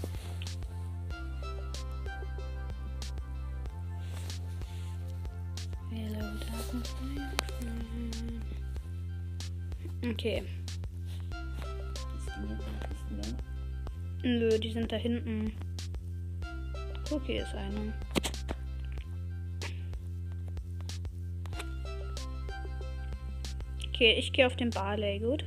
[10.11, 10.43] Okay.
[14.23, 15.51] Nö, die sind da hinten.
[17.11, 17.93] Okay, ist eine.
[23.95, 25.45] Okay, ich gehe auf den Barley, gut?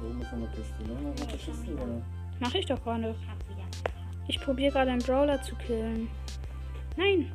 [0.00, 1.14] Oben ist noch eine Kiste, ne?
[1.14, 2.02] Eine Kiste.
[2.40, 3.14] Mach ich doch gerade.
[4.26, 6.08] Ich probiere gerade einen Brawler zu killen.
[6.96, 7.30] Nein.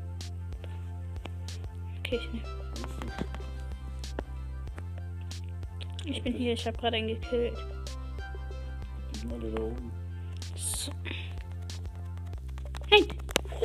[1.99, 2.41] Okay, ich nehm.
[6.03, 7.53] Ich bin hier, ich habe gerade einen gekillt.
[9.31, 9.90] Alle da oben.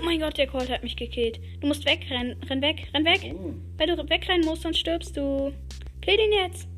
[0.06, 1.40] Mein Gott, der Colt hat mich gekillt.
[1.60, 2.40] Du musst wegrennen.
[2.48, 3.34] Renn weg, renn weg.
[3.34, 5.52] Oh, Weil du wegrennen musst, sonst stirbst du.
[6.00, 6.68] Kill den jetzt.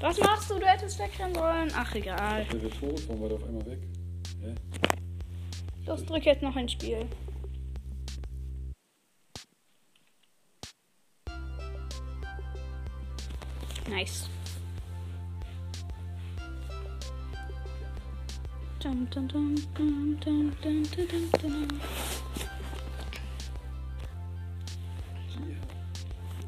[0.00, 0.58] Was machst du?
[0.58, 1.70] Du hättest wegrennen sollen.
[1.74, 2.46] Ach, egal.
[2.50, 3.78] der wird tot, warum war der auf einmal weg?
[4.40, 4.54] Hä?
[5.86, 7.06] Los, drück jetzt noch ein Spiel.
[13.88, 14.28] Nice.
[18.82, 21.68] Dum, dum, dum, dum, dum, dum, dum, dum,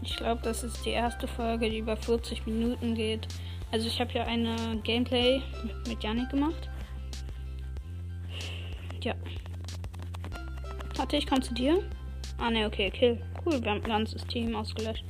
[0.05, 3.27] Ich glaube, das ist die erste Folge, die über 40 Minuten geht.
[3.73, 5.41] Also ich habe ja eine Gameplay
[5.89, 6.69] mit- Yannick gemacht.
[9.03, 9.15] Ja.
[10.97, 11.83] Warte, ich komme zu dir.
[12.39, 13.21] Ah ne, okay, kill.
[13.45, 15.05] Cool, wir haben ein ganzes Team ausgelöscht.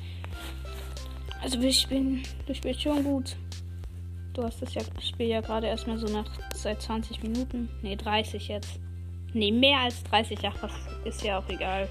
[1.43, 3.37] Also wir spielen, du spielst schon gut.
[4.33, 7.69] Du hast das ja, ich spiele ja gerade erstmal so nach seit 20 Minuten.
[7.83, 8.81] Ne, 30 jetzt.
[9.33, 10.73] Ne, mehr als 30, ach, das
[11.05, 11.89] ist ja auch egal.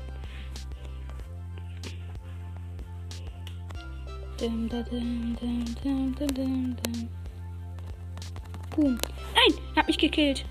[8.75, 8.97] Boom.
[9.35, 10.45] Nein, er hat mich gekillt.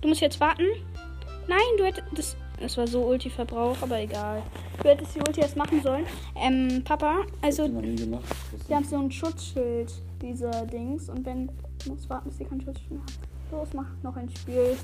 [0.00, 0.66] Du musst jetzt warten.
[1.48, 2.06] Nein, du hättest.
[2.14, 4.42] Das, das war so Ulti-Verbrauch, aber egal.
[4.82, 6.06] Du hättest die Ulti erst machen sollen.
[6.36, 11.08] Ähm, Papa, also wir haben so ein Schutzschild, diese Dings.
[11.08, 11.50] Und wenn.
[11.84, 13.06] Du musst warten, bis sie kein Schutzschild haben.
[13.50, 14.76] Los, mach noch ein Spiel.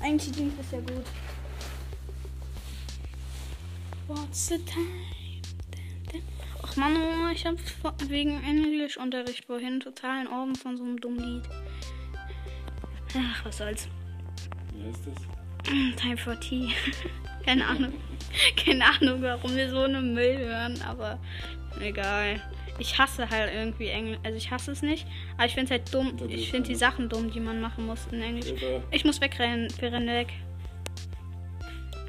[0.00, 1.06] Eigentlich lief es ja gut.
[4.08, 5.11] What's the time?
[6.62, 7.56] Och Mann, oh, ich hab
[8.08, 11.48] wegen Englischunterricht vorhin totalen Augen von so einem dummen Lied.
[13.16, 13.88] Ach, was soll's.
[14.74, 15.96] Wie heißt das?
[16.00, 16.70] Time for Tea.
[17.44, 17.92] Keine Ahnung.
[18.64, 21.18] Keine Ahnung, warum wir so einen Müll hören, aber
[21.80, 22.40] egal.
[22.78, 24.18] Ich hasse halt irgendwie Englisch.
[24.22, 26.16] Also ich hasse es nicht, aber ich finde es halt dumm.
[26.28, 28.54] Ich finde die Sachen dumm, die man machen muss in Englisch.
[28.90, 29.68] Ich muss wegrennen.
[29.78, 30.32] Wir rennen weg.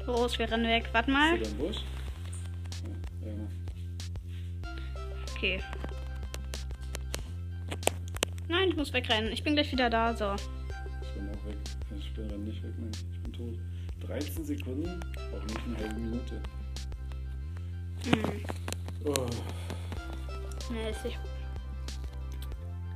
[0.06, 0.88] Los, wir rennen weg.
[0.92, 1.36] Warte mal.
[1.36, 1.54] Ist
[5.44, 5.60] Okay.
[8.48, 9.30] Nein, ich muss wegrennen.
[9.30, 10.16] Ich bin gleich wieder da.
[10.16, 10.34] So.
[11.02, 11.58] Ich bin auch weg.
[11.98, 12.90] Ich bin dann nicht weg, nein.
[13.12, 14.08] Ich bin tot.
[14.08, 15.00] 13 Sekunden,
[15.34, 16.40] auch nicht eine halbe Minute.
[18.04, 18.44] Hm.
[19.04, 19.26] Oh,
[20.72, 21.18] Nee, ist nicht.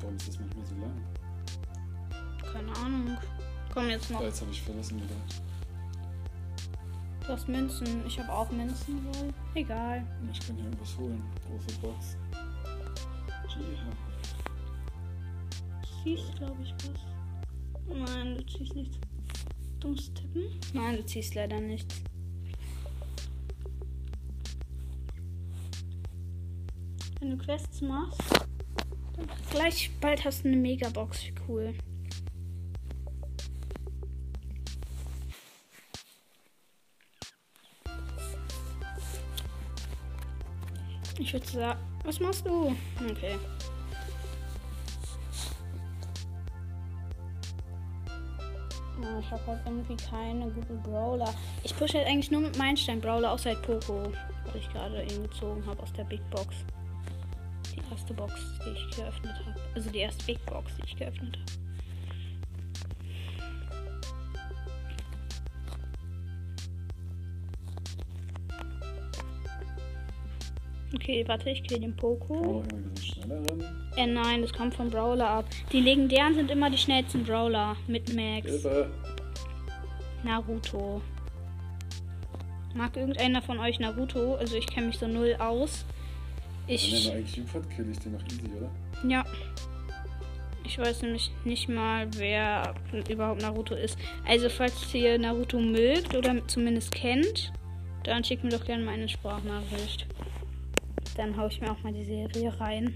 [0.01, 1.05] warum ist das manchmal so lang?
[2.51, 3.19] Keine Ahnung.
[3.75, 4.23] Komm jetzt noch.
[4.23, 5.15] Ah, jetzt habe ich verlassen wieder.
[7.27, 8.07] Du hast Münzen.
[8.07, 9.05] Ich habe auch Münzen.
[9.05, 9.35] Wohl.
[9.55, 10.03] Egal.
[10.33, 11.23] Ich kann hier irgendwas holen.
[11.47, 12.17] Große Box.
[16.03, 17.97] Ziehst, glaube ich, was.
[17.97, 18.99] Nein, du ziehst nichts.
[19.81, 20.45] Du musst tippen.
[20.73, 22.03] Nein, du ziehst leider nichts.
[27.21, 28.21] Wenn du Quests machst,
[29.17, 31.27] dann gleich bald hast du eine Megabox.
[31.27, 31.75] Wie cool.
[41.19, 42.77] Ich würde sagen, was machst du?
[43.11, 43.37] Okay.
[49.03, 51.35] Ja, ich habe halt irgendwie keine gute Brawler.
[51.65, 54.13] Ich pushe halt eigentlich nur mit Meilenstein-Brawler, außer halt Poco,
[54.47, 56.55] weil ich gerade ihn gezogen habe aus der Big Box.
[57.75, 59.61] Die erste Box, die ich geöffnet habe.
[59.75, 61.68] Also die erste Big Box, die ich geöffnet habe.
[70.95, 72.61] Okay, warte, ich kill den Poco.
[72.61, 73.65] rennen?
[73.97, 75.45] Äh, nein, das kommt vom Brawler ab.
[75.73, 78.47] Die legendären sind immer die schnellsten Brawler mit Max.
[78.49, 78.91] Hilfe!
[80.25, 81.03] Naruto.
[82.75, 84.37] Mag irgendeiner von euch Naruto?
[84.37, 85.85] Also ich kenne mich so null aus.
[86.67, 87.09] Wenn Ich.
[87.09, 88.71] mal eigentlich liefert, kill ich den noch easy, oder?
[89.09, 89.25] Ja.
[90.65, 92.75] Ich weiß nämlich nicht mal, wer
[93.09, 93.99] überhaupt Naruto ist.
[94.27, 97.53] Also falls ihr Naruto mögt oder zumindest kennt,
[98.05, 100.07] dann schickt mir doch gerne mal eine Sprachnachricht.
[101.19, 102.95] Dann hau ich mir auch mal die Serie rein.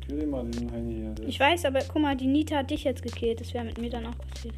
[0.00, 1.14] Kill den mal, diesen Heini hier.
[1.28, 3.40] Ich weiß, aber guck mal, die Nita hat dich jetzt gekillt.
[3.40, 4.56] Das wäre mit mir dann auch passiert.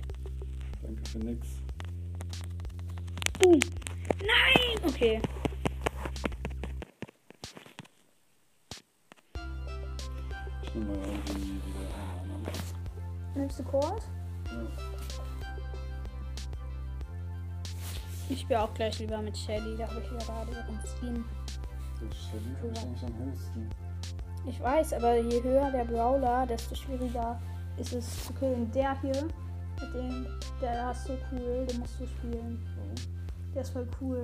[0.82, 1.48] Danke für nix.
[3.38, 3.60] Boom.
[4.20, 4.88] Nein!
[4.88, 5.20] Okay.
[10.62, 12.54] Ich nehme mal irgendwie wieder einen anderen.
[13.34, 14.02] Nimmst du Cold?
[14.46, 14.95] Ja.
[18.28, 19.76] Ich spiele auch gleich lieber mit Shelly.
[19.76, 21.24] Da habe ich ja gerade ihren Skin.
[22.12, 23.70] Shelly ich eigentlich am höchsten.
[24.48, 27.40] Ich weiß, aber je höher der Brawler, desto schwieriger
[27.78, 28.70] ist es zu killen.
[28.72, 29.28] Der hier,
[29.80, 30.26] mit dem,
[30.60, 32.64] der ist so cool, den musst du spielen.
[32.76, 32.94] Warum?
[33.54, 34.22] Der ist voll cool.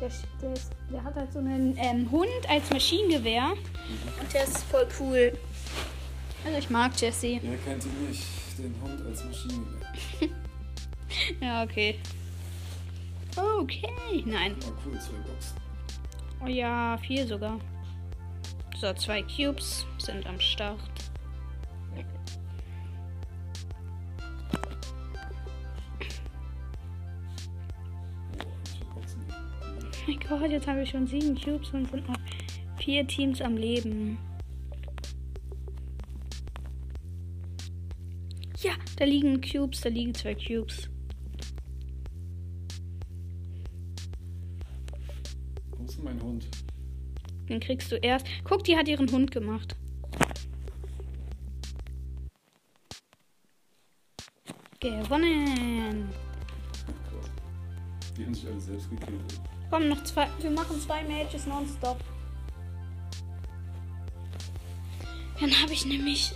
[0.00, 3.52] Der, der, ist, der hat halt so einen ähm, Hund als Maschinengewehr.
[4.20, 5.38] Und der ist voll cool.
[6.44, 7.38] Also ich mag Jesse.
[7.40, 8.24] Wer kennt ihn nicht?
[8.58, 10.28] Den Hund als Maschinengewehr.
[11.40, 11.98] Ja, okay.
[13.36, 14.22] Okay.
[14.26, 14.54] Nein.
[14.66, 15.56] Oh cool, zwei Boxen.
[16.44, 17.58] Oh ja, vier sogar.
[18.78, 20.80] So, zwei Cubes sind am Start.
[21.96, 22.02] Oh.
[30.04, 32.16] Oh mein Gott, jetzt habe ich schon sieben Cubes und sind noch
[32.78, 34.18] vier Teams am Leben.
[38.58, 40.88] Ja, da liegen Cubes, da liegen zwei Cubes.
[47.52, 48.26] Den kriegst du erst.
[48.44, 49.76] Guck, die hat ihren Hund gemacht.
[54.80, 56.08] Gewonnen.
[58.16, 59.40] Die haben sich alle selbst gekillt.
[59.70, 60.28] Komm, noch zwei.
[60.40, 61.98] Wir machen zwei Matches nonstop.
[65.38, 66.32] Dann habe ich nämlich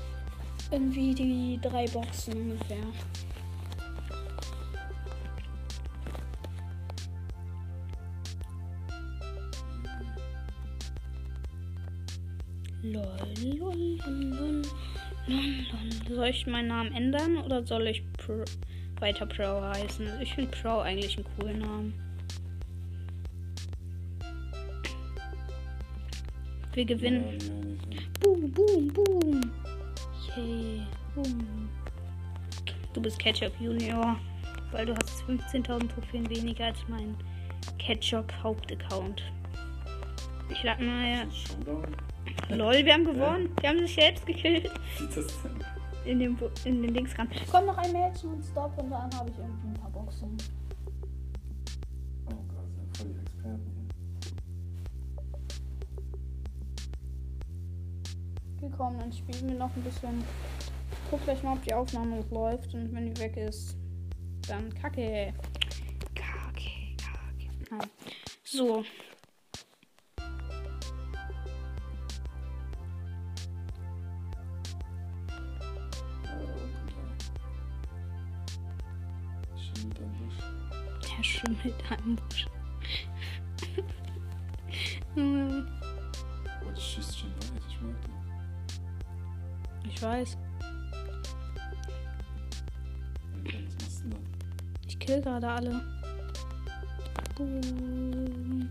[0.71, 2.85] irgendwie die drei Boxen ungefähr.
[16.09, 18.45] Soll ich meinen Namen ändern oder soll ich Pro,
[19.01, 20.21] weiter Pro heißen?
[20.21, 21.95] Ich finde Pro eigentlich einen coolen Namen.
[26.75, 27.39] Wir gewinnen.
[28.21, 29.51] Boom, boom, boom.
[30.37, 30.83] Yay.
[31.15, 31.69] Boom.
[32.93, 34.19] Du bist Ketchup Junior,
[34.73, 37.17] weil du hast 15.000 Trophäen weniger als mein
[37.79, 39.23] Ketchup Hauptaccount.
[40.51, 41.27] Ich lade mal.
[42.49, 43.51] Lol, wir haben gewonnen.
[43.61, 44.71] Wir haben sich selbst gekillt.
[46.05, 47.29] In den, Bu- in den Dings ran.
[47.51, 50.37] Komm noch ein Match und Stop und dann habe ich irgendwie ein paar Boxen.
[52.27, 53.89] Oh Gott, sind voll die Experten
[58.61, 58.71] hier.
[58.71, 58.99] gekommen.
[59.01, 60.23] Dann spielen wir noch ein bisschen.
[61.11, 62.73] Guck gleich mal, ob die Aufnahme noch läuft.
[62.75, 63.77] Und wenn die weg ist,
[64.47, 65.33] dann kacke.
[66.15, 66.71] Kacke,
[67.03, 67.51] kacke.
[67.69, 67.91] Nein.
[68.45, 68.85] So.
[82.17, 82.47] Busch.
[85.15, 85.67] Hm,
[86.65, 87.63] Oh, das schießt schon weit.
[87.69, 89.91] Ich mag den.
[89.91, 90.37] ich weiß.
[93.45, 93.59] Alter?
[94.87, 95.81] Ich kill gerade alle.
[97.37, 98.69] Boom.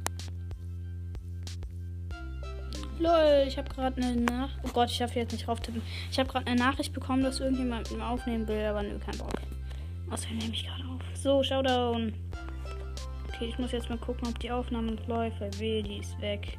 [2.99, 4.59] Lol, ich habe gerade eine Nachricht.
[4.63, 5.81] Oh Gott, ich darf jetzt nicht drauf tippen.
[6.11, 9.17] Ich habe gerade eine Nachricht bekommen, dass irgendjemand mit mir aufnehmen will, aber nö, kein
[9.17, 9.33] Bock.
[10.09, 11.01] Außerdem nehme ich gerade auf.
[11.15, 12.13] So, Showdown.
[13.35, 16.57] Okay, ich muss jetzt mal gucken, ob die Aufnahme läuft, weil weh, die ist weg.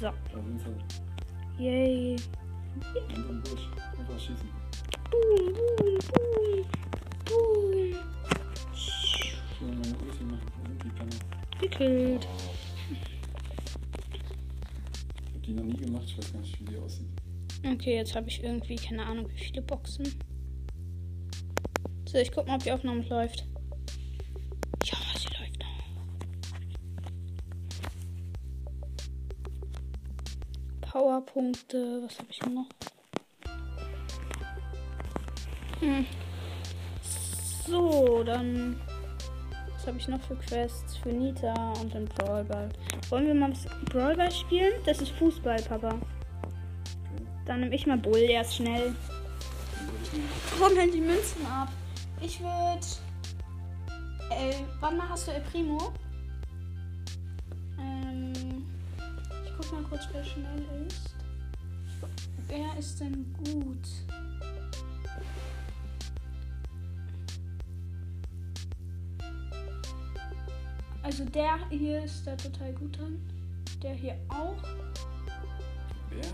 [0.00, 0.10] So,
[1.60, 2.16] yay.
[3.96, 4.48] Einfach schießen.
[5.10, 5.52] Boom,
[9.82, 10.40] boom, boom.
[10.98, 11.08] Boom.
[11.60, 12.26] Gekillt.
[15.24, 16.02] Ich hab die noch nie gemacht.
[16.06, 17.06] Ich weiß gar nicht, wie die aussieht.
[17.64, 20.12] Okay, jetzt habe ich irgendwie keine Ahnung, wie viele Boxen.
[22.08, 23.46] So, ich guck mal, ob die Aufnahme läuft.
[31.32, 32.66] Powerpunkte, was habe ich noch?
[35.80, 36.06] Hm.
[37.66, 38.80] So, dann.
[39.74, 40.96] Was habe ich noch für Quests?
[40.98, 42.68] Für Nita und den Brawlball.
[43.08, 43.52] Wollen wir mal
[43.86, 44.74] Brawlball spielen?
[44.84, 45.98] Das ist Fußball, Papa.
[47.46, 48.94] Dann nehme ich mal Bull, der ist schnell.
[50.58, 51.68] Komm denn die Münzen ab.
[52.20, 52.86] Ich würde.
[54.30, 55.92] Äh, wann mal hast du El Primo?
[57.80, 58.32] Ähm.
[59.44, 61.21] Ich guck mal kurz, wer schnell ist.
[62.48, 63.88] Wer ist denn gut?
[71.02, 73.20] Also der hier ist da total gut drin.
[73.82, 74.62] Der hier auch.
[76.10, 76.30] Wer?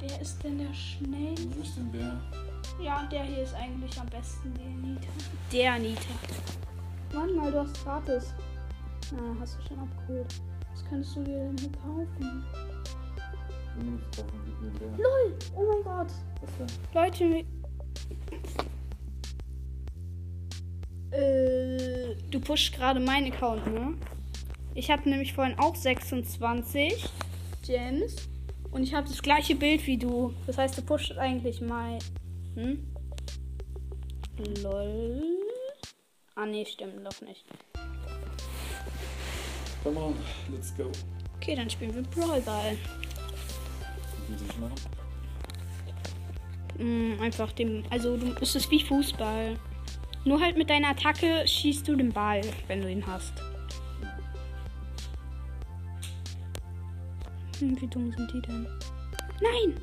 [0.00, 1.36] Der ist denn der schnell?
[1.54, 2.20] Wo ist denn wer?
[2.82, 5.08] Ja, der hier ist eigentlich am besten, der Nita.
[5.52, 6.14] Der Nita.
[7.12, 8.32] Mann, mal, du hast gratis.
[9.12, 10.34] Na, hast du schon abgeholt.
[10.72, 12.44] Was könntest du dir denn hier kaufen?
[14.98, 15.38] LOL!
[15.56, 16.12] Oh mein Gott!
[16.94, 17.44] Leute,
[21.12, 23.94] äh, du pushst gerade meinen Account, ne?
[24.74, 27.04] Ich hatte nämlich vorhin auch 26
[27.66, 28.28] Gems.
[28.70, 30.32] Und ich habe das gleiche Bild wie du.
[30.46, 31.98] Das heißt, du pusht eigentlich mal.
[32.54, 32.86] Hm?
[34.62, 35.22] Lol.
[36.36, 37.44] Ah, nee, stimmt doch nicht.
[39.82, 40.14] Come on,
[40.52, 40.90] let's go.
[41.36, 42.76] Okay, dann spielen wir Brawl Ball.
[44.34, 44.74] Ich machen?
[46.78, 47.82] Mm, einfach dem.
[47.90, 49.56] Also, du, es ist wie Fußball.
[50.24, 53.32] Nur halt mit deiner Attacke schießt du den Ball, wenn du ihn hast.
[57.58, 58.66] Hm, wie dumm sind die denn?
[59.40, 59.80] Nein!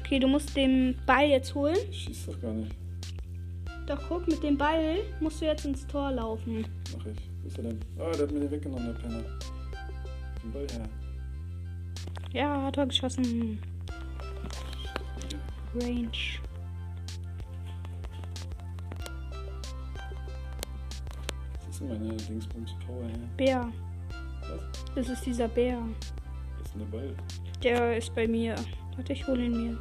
[0.00, 1.76] Okay, du musst den Ball jetzt holen.
[1.90, 2.74] Ich schieß doch gar nicht.
[3.86, 6.66] Doch guck, mit dem Ball musst du jetzt ins Tor laufen.
[6.96, 7.18] Mach ich.
[7.42, 7.80] Wo ist er denn?
[7.98, 9.24] Ah, der hat mir den weggenommen, der Penner.
[10.48, 10.88] Den Ball her.
[12.32, 13.60] Ja, Tor geschossen.
[15.74, 16.08] Range.
[21.54, 23.18] Was ist denn meine Dingsbums Power her?
[23.36, 23.72] Bär.
[24.40, 24.94] Was?
[24.94, 25.82] Das ist dieser Bär.
[26.58, 27.14] Was ist denn der Ball?
[27.62, 28.54] Der ist bei mir.
[28.96, 29.78] Warte, ich hole ihn mir.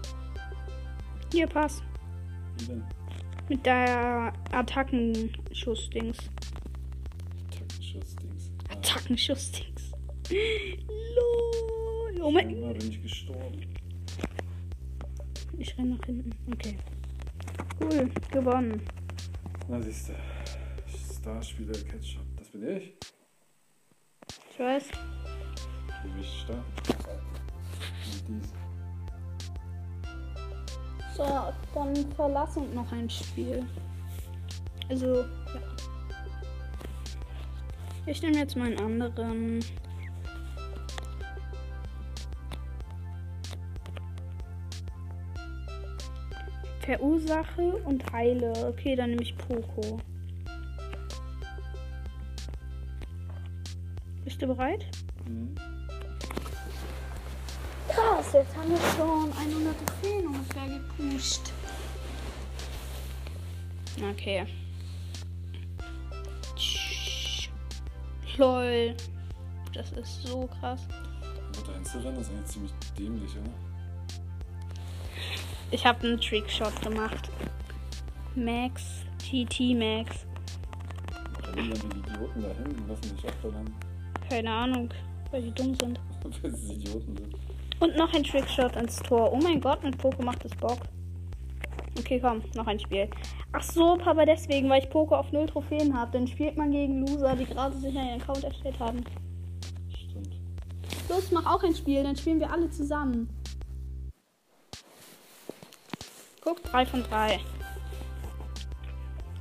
[1.32, 1.82] Hier, pass.
[2.58, 2.84] Wie denn?
[3.48, 6.18] Mit der Attackenschuss-Dings.
[7.52, 8.52] Taktenschuss-Dings.
[8.68, 9.77] Ah, Attackenschuss-Dings.
[10.30, 12.22] Lol.
[12.22, 12.50] Oh mein.
[12.50, 13.74] Scheinbar bin ich gestorben.
[15.58, 16.32] Ich renne nach hinten.
[16.54, 16.78] Okay.
[17.82, 18.10] Cool.
[18.32, 18.82] Gewonnen.
[19.68, 20.14] Na siehst du.
[21.20, 22.26] Starspieler Ketchup.
[22.38, 22.94] Das bin ich.
[24.52, 24.90] Ich weiß.
[26.04, 26.64] Wie bin ich stark?
[28.28, 28.54] Und dies.
[31.16, 31.24] So,
[31.74, 33.66] dann verlass uns noch ein Spiel.
[34.90, 35.28] Also, ja.
[38.06, 39.60] Ich nehme jetzt mal einen anderen.
[46.88, 48.54] Verursache und heile.
[48.66, 50.00] Okay, dann nehme ich Poco.
[54.24, 54.86] Bist du bereit?
[55.28, 55.54] Mhm.
[57.90, 61.52] Krass, jetzt haben wir schon 100 Trophäen ungefähr gepusht.
[64.10, 64.46] Okay.
[66.56, 67.50] Tsch.
[68.38, 68.96] Lol.
[69.74, 70.88] Das ist so krass.
[71.22, 73.67] Aber da hinzurennen ist eigentlich ziemlich dämlich, oder?
[75.70, 77.30] Ich habe einen Trickshot gemacht.
[78.36, 78.84] Max,
[79.20, 80.26] TT Max.
[81.56, 83.74] Die Idioten da hin und lassen sich abballern.
[84.30, 84.90] Keine Ahnung,
[85.32, 86.00] weil die dumm sind.
[86.42, 87.36] Weil sie Idioten sind.
[87.80, 89.32] Und noch ein Trickshot ins Tor.
[89.32, 90.80] Oh mein Gott, mit Poco macht es Bock.
[92.00, 93.10] Okay, komm, noch ein Spiel.
[93.52, 96.12] Ach so, Papa, deswegen, weil ich Poco auf 0 Trophäen habe.
[96.12, 99.04] Dann spielt man gegen Loser, die gerade sich einen Account erstellt haben.
[99.96, 100.30] Stimmt.
[101.10, 103.30] Los, mach auch ein Spiel, dann spielen wir alle zusammen.
[106.48, 107.42] Guck, 3 von 3.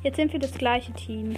[0.03, 1.37] Jetzt sind wir das gleiche Team.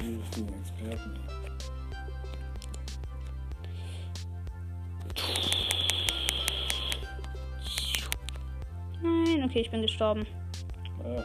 [9.02, 10.26] Nein, okay, ich bin gestorben.
[11.04, 11.22] Ah,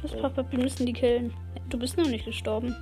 [0.00, 1.34] Los, Papa, wir müssen die killen.
[1.68, 2.74] Du bist noch nicht gestorben.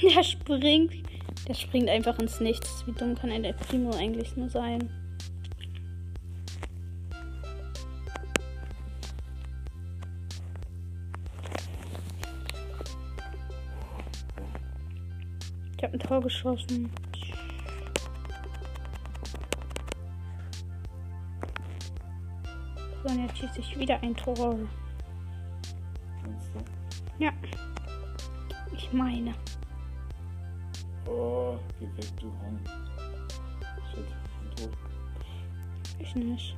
[0.00, 0.92] Der springt.
[1.48, 2.86] Der springt einfach ins Nichts.
[2.86, 4.99] Wie dumm kann ein El Primo eigentlich nur sein?
[16.10, 16.90] Tor geschossen.
[23.04, 24.58] So, und jetzt schieße ich wieder ein Tor.
[27.20, 27.30] Ja.
[28.72, 29.32] Ich meine.
[31.06, 32.58] Oh, geh weg, du Horn.
[33.94, 34.78] Shit, ich bin tot.
[36.00, 36.56] Ich nicht.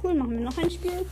[0.00, 1.04] Cool, machen wir noch ein Spiel?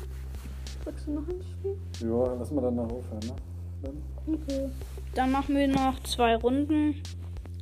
[0.89, 1.77] Drückst du noch ein Spiel?
[2.01, 3.37] Ja, lass mal dann noch aufhören, ne?
[3.83, 4.03] Dann.
[4.27, 4.71] Okay.
[5.15, 7.03] Dann machen wir noch zwei Runden.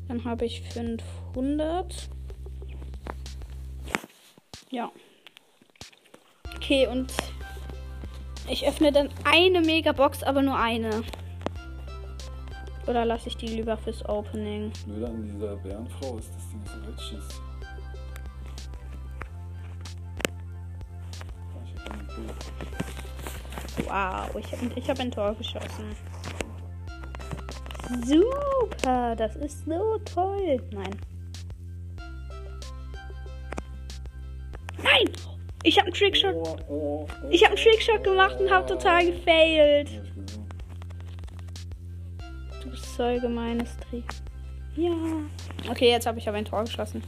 [0.06, 2.08] Dann habe ich 500.
[4.70, 4.92] Ja.
[6.54, 7.12] Okay, und
[8.48, 11.02] ich öffne dann eine Megabox, aber nur eine.
[12.86, 14.70] Oder lasse ich die lieber fürs Opening?
[14.86, 17.00] Blöder an dieser Bärenfrau ist, dass die nicht so weit
[23.96, 25.96] Wow, ich habe ich hab ein Tor geschossen.
[28.04, 30.60] Super, das ist so toll.
[30.70, 31.00] Nein.
[34.82, 35.10] Nein!
[35.62, 36.34] Ich habe einen Trickshot.
[37.30, 39.88] Ich habe einen Trickshot gemacht und habe total gefailt.
[42.62, 44.04] Du bist so ein gemeines Trick.
[44.76, 44.92] Ja.
[45.70, 47.02] Okay, jetzt habe ich aber ein Tor geschossen.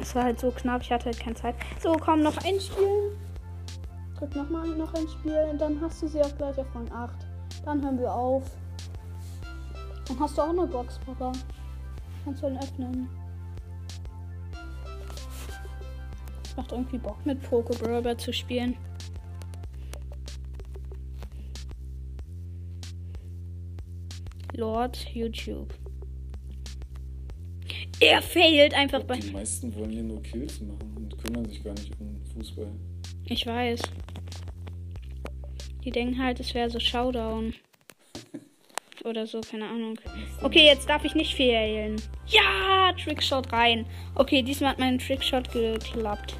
[0.00, 1.54] Es war halt so knapp, ich hatte halt keine Zeit.
[1.80, 3.16] So, komm, noch ein Spiel.
[4.18, 7.26] Drück nochmal noch ein Spiel und dann hast du sie auch gleich auf Rang 8.
[7.64, 8.44] Dann hören wir auf.
[10.08, 11.32] Dann hast du auch eine Box, Papa.
[12.24, 13.08] Kannst du dann öffnen.
[16.56, 18.76] Macht irgendwie Bock mit Pokébrawler zu spielen.
[24.54, 25.74] Lord YouTube.
[28.00, 29.18] Er failt einfach bei.
[29.18, 32.72] Die meisten wollen hier nur Kills machen und kümmern sich gar nicht um Fußball.
[33.26, 33.82] Ich weiß.
[35.84, 37.54] Die denken halt, es wäre so Showdown.
[39.04, 39.98] Oder so, keine Ahnung.
[40.42, 41.96] Okay, jetzt darf ich nicht failen.
[42.26, 43.86] Ja, Trickshot rein.
[44.14, 46.36] Okay, diesmal hat mein Trickshot geklappt.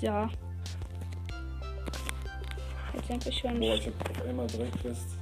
[0.00, 0.28] So.
[2.94, 3.60] Jetzt denke ich schon.
[3.60, 5.16] Boah, ich hab auf einmal drei Quests.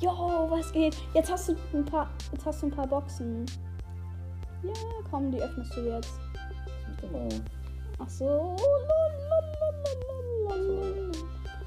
[0.00, 0.96] Jo, was geht?
[1.14, 3.46] Jetzt hast du ein paar, jetzt hast du ein paar Boxen.
[4.62, 4.72] Ja,
[5.10, 6.18] komm, die öffnest du jetzt.
[7.00, 7.28] Doch mal.
[7.98, 8.56] Ach so.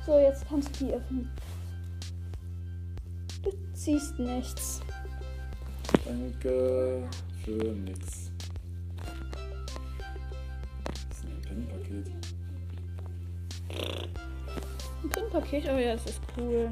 [0.05, 1.31] So, jetzt kannst du die öffnen.
[3.43, 4.81] Du ziehst nichts.
[6.05, 7.03] Danke
[7.43, 8.31] für nix.
[10.83, 12.11] Das ist ein Pin-Paket.
[15.03, 16.69] Ein Pin-Paket, oh ja, das ist cool.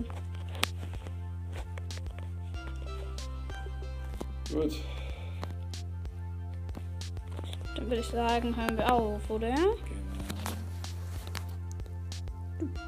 [4.51, 4.73] Gut.
[7.77, 9.53] Dann würde ich sagen, hören wir auf, oder?
[9.53, 9.75] Genau.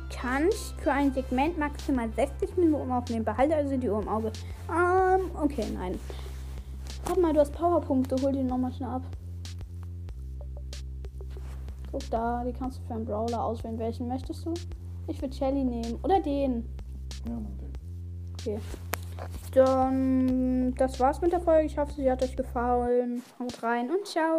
[0.09, 3.23] Kannst für ein Segment maximal 60 Minuten aufnehmen.
[3.23, 4.31] Behalte also die Uhr im Auge.
[4.67, 5.97] Ähm, okay, nein.
[7.05, 8.15] Warte mal, du hast Powerpunkte.
[8.21, 9.03] Hol die nochmal schnell ab.
[11.91, 13.79] Guck da, die kannst du für einen Brawler auswählen.
[13.79, 14.53] Welchen möchtest du?
[15.07, 15.99] Ich würde Shelly nehmen.
[16.03, 16.67] Oder den.
[17.25, 18.53] Ja, Mann, der.
[18.53, 18.59] Okay.
[19.53, 21.65] Dann, das war's mit der Folge.
[21.65, 23.21] Ich hoffe, sie hat euch gefallen.
[23.39, 24.38] Haut rein und ciao.